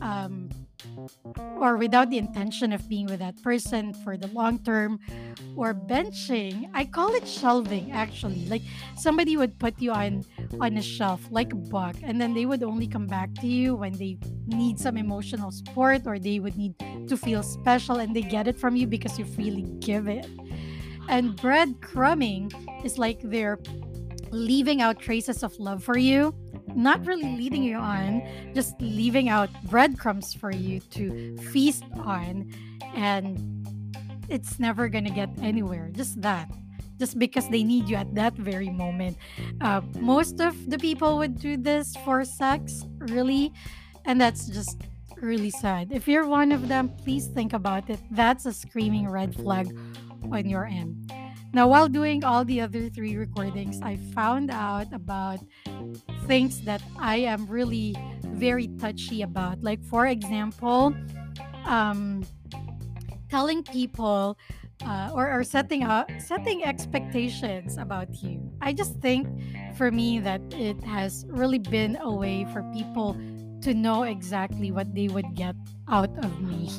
um, 0.00 0.47
or 1.60 1.76
without 1.76 2.10
the 2.10 2.18
intention 2.18 2.72
of 2.72 2.88
being 2.88 3.06
with 3.06 3.18
that 3.18 3.40
person 3.42 3.92
for 3.92 4.16
the 4.16 4.28
long 4.28 4.58
term 4.60 4.98
or 5.56 5.74
benching 5.74 6.68
i 6.74 6.84
call 6.84 7.14
it 7.14 7.26
shelving 7.26 7.92
actually. 7.92 8.46
Like 8.46 8.62
somebody 8.96 9.36
would 9.36 9.58
put 9.58 9.80
you 9.80 9.92
on 9.92 10.24
on 10.60 10.76
a 10.76 10.82
shelf 10.82 11.26
like 11.30 11.52
a 11.52 11.56
book 11.56 11.96
and 12.02 12.20
then 12.20 12.34
they 12.34 12.46
would 12.46 12.62
only 12.62 12.86
come 12.86 13.06
back 13.06 13.34
to 13.40 13.46
you 13.46 13.74
when 13.74 13.92
they 13.92 14.18
need 14.46 14.78
some 14.78 14.96
emotional 14.96 15.50
support 15.50 16.02
or 16.06 16.18
they 16.18 16.38
would 16.40 16.56
need 16.56 16.74
to 17.08 17.16
feel 17.16 17.42
special 17.42 17.96
and 17.96 18.14
they 18.14 18.22
get 18.22 18.46
it 18.46 18.58
from 18.58 18.76
you 18.76 18.86
because 18.86 19.18
you 19.18 19.24
freely 19.24 19.62
give 19.80 20.08
it. 20.08 20.26
And 21.08 21.36
breadcrumbing 21.36 22.52
is 22.84 22.98
like 22.98 23.20
they're 23.22 23.58
leaving 24.30 24.82
out 24.82 24.98
traces 24.98 25.42
of 25.42 25.58
love 25.58 25.82
for 25.82 25.96
you 25.96 26.34
not 26.74 27.04
really 27.06 27.36
leading 27.36 27.62
you 27.62 27.76
on, 27.76 28.22
just 28.54 28.74
leaving 28.80 29.28
out 29.28 29.50
breadcrumbs 29.64 30.34
for 30.34 30.50
you 30.50 30.80
to 30.80 31.36
feast 31.52 31.84
on. 31.96 32.50
And 32.94 33.66
it's 34.28 34.58
never 34.58 34.88
going 34.88 35.04
to 35.04 35.10
get 35.10 35.30
anywhere. 35.40 35.90
Just 35.92 36.20
that. 36.22 36.50
Just 36.98 37.18
because 37.18 37.48
they 37.48 37.62
need 37.62 37.88
you 37.88 37.96
at 37.96 38.14
that 38.14 38.34
very 38.34 38.70
moment. 38.70 39.16
Uh, 39.60 39.80
most 40.00 40.40
of 40.40 40.68
the 40.68 40.78
people 40.78 41.16
would 41.18 41.38
do 41.38 41.56
this 41.56 41.94
for 42.04 42.24
sex, 42.24 42.84
really. 42.98 43.52
And 44.04 44.20
that's 44.20 44.46
just 44.48 44.82
really 45.16 45.50
sad. 45.50 45.88
If 45.92 46.08
you're 46.08 46.26
one 46.26 46.52
of 46.52 46.68
them, 46.68 46.90
please 47.04 47.26
think 47.26 47.52
about 47.52 47.88
it. 47.90 48.00
That's 48.10 48.46
a 48.46 48.52
screaming 48.52 49.08
red 49.08 49.34
flag 49.34 49.76
on 50.32 50.48
your 50.48 50.66
end. 50.66 51.12
Now, 51.52 51.66
while 51.68 51.88
doing 51.88 52.24
all 52.24 52.44
the 52.44 52.60
other 52.60 52.90
three 52.90 53.16
recordings, 53.16 53.80
I 53.80 53.96
found 54.14 54.50
out 54.50 54.92
about 54.92 55.40
things 56.28 56.60
that 56.62 56.82
I 56.98 57.16
am 57.16 57.46
really 57.46 57.96
very 58.22 58.68
touchy 58.78 59.22
about. 59.22 59.62
Like, 59.62 59.82
for 59.82 60.06
example, 60.06 60.94
um, 61.64 62.24
telling 63.30 63.62
people 63.64 64.38
uh, 64.86 65.10
or, 65.12 65.32
or 65.32 65.42
setting 65.42 65.82
up 65.82 66.08
setting 66.20 66.64
expectations 66.64 67.76
about 67.78 68.22
you. 68.22 68.40
I 68.60 68.72
just 68.72 69.00
think 69.00 69.26
for 69.76 69.90
me 69.90 70.20
that 70.20 70.40
it 70.52 70.82
has 70.84 71.26
really 71.28 71.58
been 71.58 71.98
a 72.00 72.12
way 72.12 72.46
for 72.52 72.62
people 72.72 73.16
to 73.62 73.74
know 73.74 74.04
exactly 74.04 74.70
what 74.70 74.94
they 74.94 75.08
would 75.08 75.34
get 75.34 75.56
out 75.88 76.10
of 76.24 76.40
me. 76.40 76.70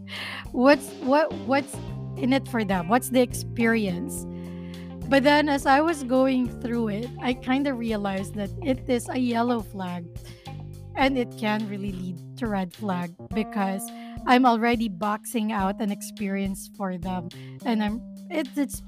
what's 0.52 0.92
what 1.02 1.32
what's 1.46 1.74
in 2.16 2.32
it 2.32 2.46
for 2.48 2.62
them? 2.64 2.88
What's 2.88 3.08
the 3.08 3.20
experience? 3.20 4.24
But 5.08 5.22
then 5.24 5.48
as 5.48 5.64
I 5.64 5.80
was 5.80 6.04
going 6.04 6.60
through 6.60 6.88
it, 6.88 7.08
I 7.22 7.32
kind 7.32 7.66
of 7.66 7.78
realized 7.78 8.34
that 8.34 8.50
it 8.62 8.88
is 8.88 9.08
a 9.08 9.18
yellow 9.18 9.60
flag 9.60 10.04
and 10.96 11.16
it 11.16 11.32
can 11.38 11.66
really 11.68 11.92
lead 11.92 12.36
to 12.36 12.46
red 12.46 12.74
flag 12.74 13.14
because 13.32 13.82
I'm 14.26 14.44
already 14.44 14.88
boxing 14.90 15.50
out 15.50 15.80
an 15.80 15.90
experience 15.90 16.68
for 16.76 16.98
them 16.98 17.30
and 17.64 17.82
I'm 17.82 18.02
it, 18.30 18.48
it's 18.56 18.82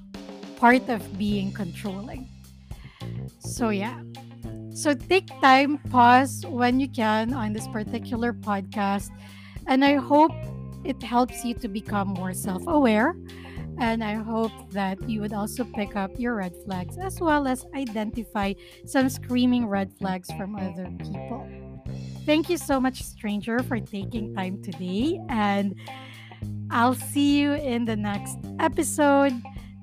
part 0.56 0.86
of 0.90 1.00
being 1.16 1.52
controlling. 1.52 2.28
So 3.38 3.70
yeah. 3.70 4.02
So 4.74 4.92
take 4.92 5.28
time, 5.40 5.78
pause 5.90 6.44
when 6.46 6.80
you 6.80 6.88
can 6.88 7.32
on 7.32 7.54
this 7.54 7.66
particular 7.68 8.34
podcast 8.34 9.08
and 9.66 9.82
I 9.82 9.94
hope 9.94 10.32
it 10.84 11.02
helps 11.02 11.44
you 11.44 11.54
to 11.54 11.68
become 11.68 12.08
more 12.08 12.34
self-aware 12.34 13.14
and 13.78 14.02
I 14.02 14.14
hope 14.14 14.52
that 14.70 15.08
you 15.08 15.20
would 15.20 15.32
also 15.32 15.64
pick 15.64 15.96
up 15.96 16.10
your 16.18 16.36
red 16.36 16.54
flags 16.64 16.98
as 16.98 17.20
well 17.20 17.46
as 17.46 17.64
identify 17.74 18.54
some 18.84 19.08
screaming 19.08 19.66
red 19.66 19.92
flags 19.92 20.30
from 20.32 20.56
other 20.56 20.90
people. 20.98 21.48
Thank 22.26 22.50
you 22.50 22.56
so 22.56 22.80
much, 22.80 23.02
stranger, 23.02 23.60
for 23.62 23.80
taking 23.80 24.34
time 24.34 24.62
today. 24.62 25.20
And 25.28 25.74
I'll 26.70 26.94
see 26.94 27.40
you 27.40 27.54
in 27.54 27.84
the 27.84 27.96
next 27.96 28.38
episode. 28.58 29.32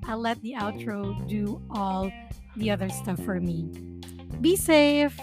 I'll 0.06 0.20
let 0.20 0.42
the 0.42 0.54
outro 0.54 1.28
do 1.28 1.62
all 1.70 2.12
the 2.56 2.72
other 2.72 2.90
stuff 2.90 3.20
for 3.26 3.40
me. 3.40 3.70
Be 4.40 4.56
safe. 4.56 5.20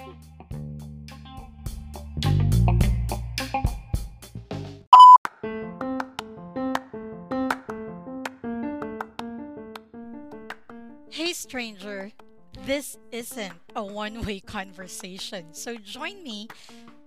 Stranger. 11.54 12.10
This 12.66 12.98
isn't 13.12 13.54
a 13.76 13.84
one 13.84 14.26
way 14.26 14.40
conversation, 14.40 15.54
so 15.54 15.76
join 15.76 16.20
me 16.24 16.48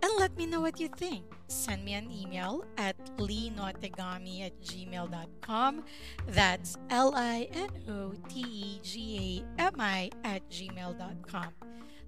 and 0.02 0.12
let 0.20 0.38
me 0.38 0.46
know 0.46 0.62
what 0.62 0.80
you 0.80 0.88
think. 0.88 1.26
Send 1.50 1.84
me 1.84 1.96
an 1.96 2.10
email 2.10 2.64
at 2.78 2.96
linotegami 3.18 4.46
at 4.46 4.56
gmail.com. 4.62 5.84
That's 6.30 6.78
L 6.90 7.12
I 7.14 7.50
N 7.52 7.72
O 7.90 8.14
T 8.30 8.40
E 8.40 8.80
G 8.82 9.44
A 9.60 9.64
M 9.64 9.76
I 9.80 10.12
at 10.24 10.50
gmail.com. 10.50 11.52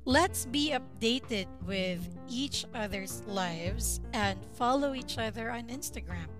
Let's 0.06 0.45
be 0.45 0.71
updated 0.71 1.47
with 1.67 2.08
each 2.30 2.65
other's 2.73 3.21
lives 3.28 3.99
and 4.13 4.39
follow 4.54 4.93
each 4.93 5.17
other 5.17 5.52
on 5.52 5.67
Instagram. 5.67 6.32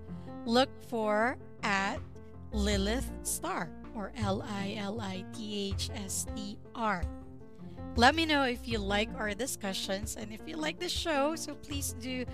Look 0.46 0.70
for 0.88 1.36
at 1.62 2.00
Lilith 2.52 3.12
Star 3.22 3.68
or 3.94 4.12
L 4.16 4.42
I 4.42 4.76
L 4.78 5.00
I 5.00 5.24
T 5.32 5.70
H 5.70 5.90
S 5.94 6.26
T 6.34 6.58
R. 6.74 7.02
Let 7.96 8.14
me 8.14 8.24
know 8.24 8.44
if 8.44 8.68
you 8.68 8.78
like 8.78 9.10
our 9.16 9.34
discussions 9.34 10.16
and 10.16 10.32
if 10.32 10.40
you 10.46 10.56
like 10.56 10.78
the 10.78 10.88
show. 10.88 11.34
So 11.36 11.54
please 11.54 11.94
do 12.00 12.24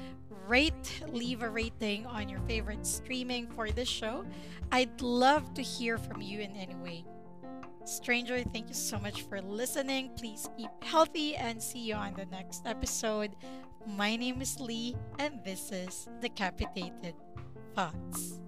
rate, 0.47 1.03
leave 1.09 1.42
a 1.42 1.51
rating 1.51 2.07
on 2.07 2.29
your 2.29 2.40
favorite 2.40 2.87
streaming 2.87 3.49
for 3.49 3.71
this 3.71 3.88
show. 3.88 4.25
I'd 4.71 5.01
love 5.01 5.55
to 5.55 5.62
hear 5.62 5.99
from 5.99 6.21
you 6.21 6.40
in 6.40 6.53
any 6.57 6.75
way. 6.77 7.05
Stranger, 7.85 8.42
thank 8.53 8.69
you 8.69 8.75
so 8.75 8.99
much 8.99 9.23
for 9.23 9.40
listening. 9.40 10.11
Please 10.16 10.49
keep 10.57 10.71
healthy 10.83 11.37
and 11.37 11.62
see 11.62 11.81
you 11.81 11.95
on 11.95 12.14
the 12.14 12.27
next 12.27 12.66
episode. 12.66 13.37
My 13.87 14.16
name 14.16 14.42
is 14.42 14.59
Lee, 14.59 14.97
and 15.19 15.38
this 15.45 15.71
is 15.71 16.09
Decapitated 16.21 17.14
Thoughts. 17.75 18.40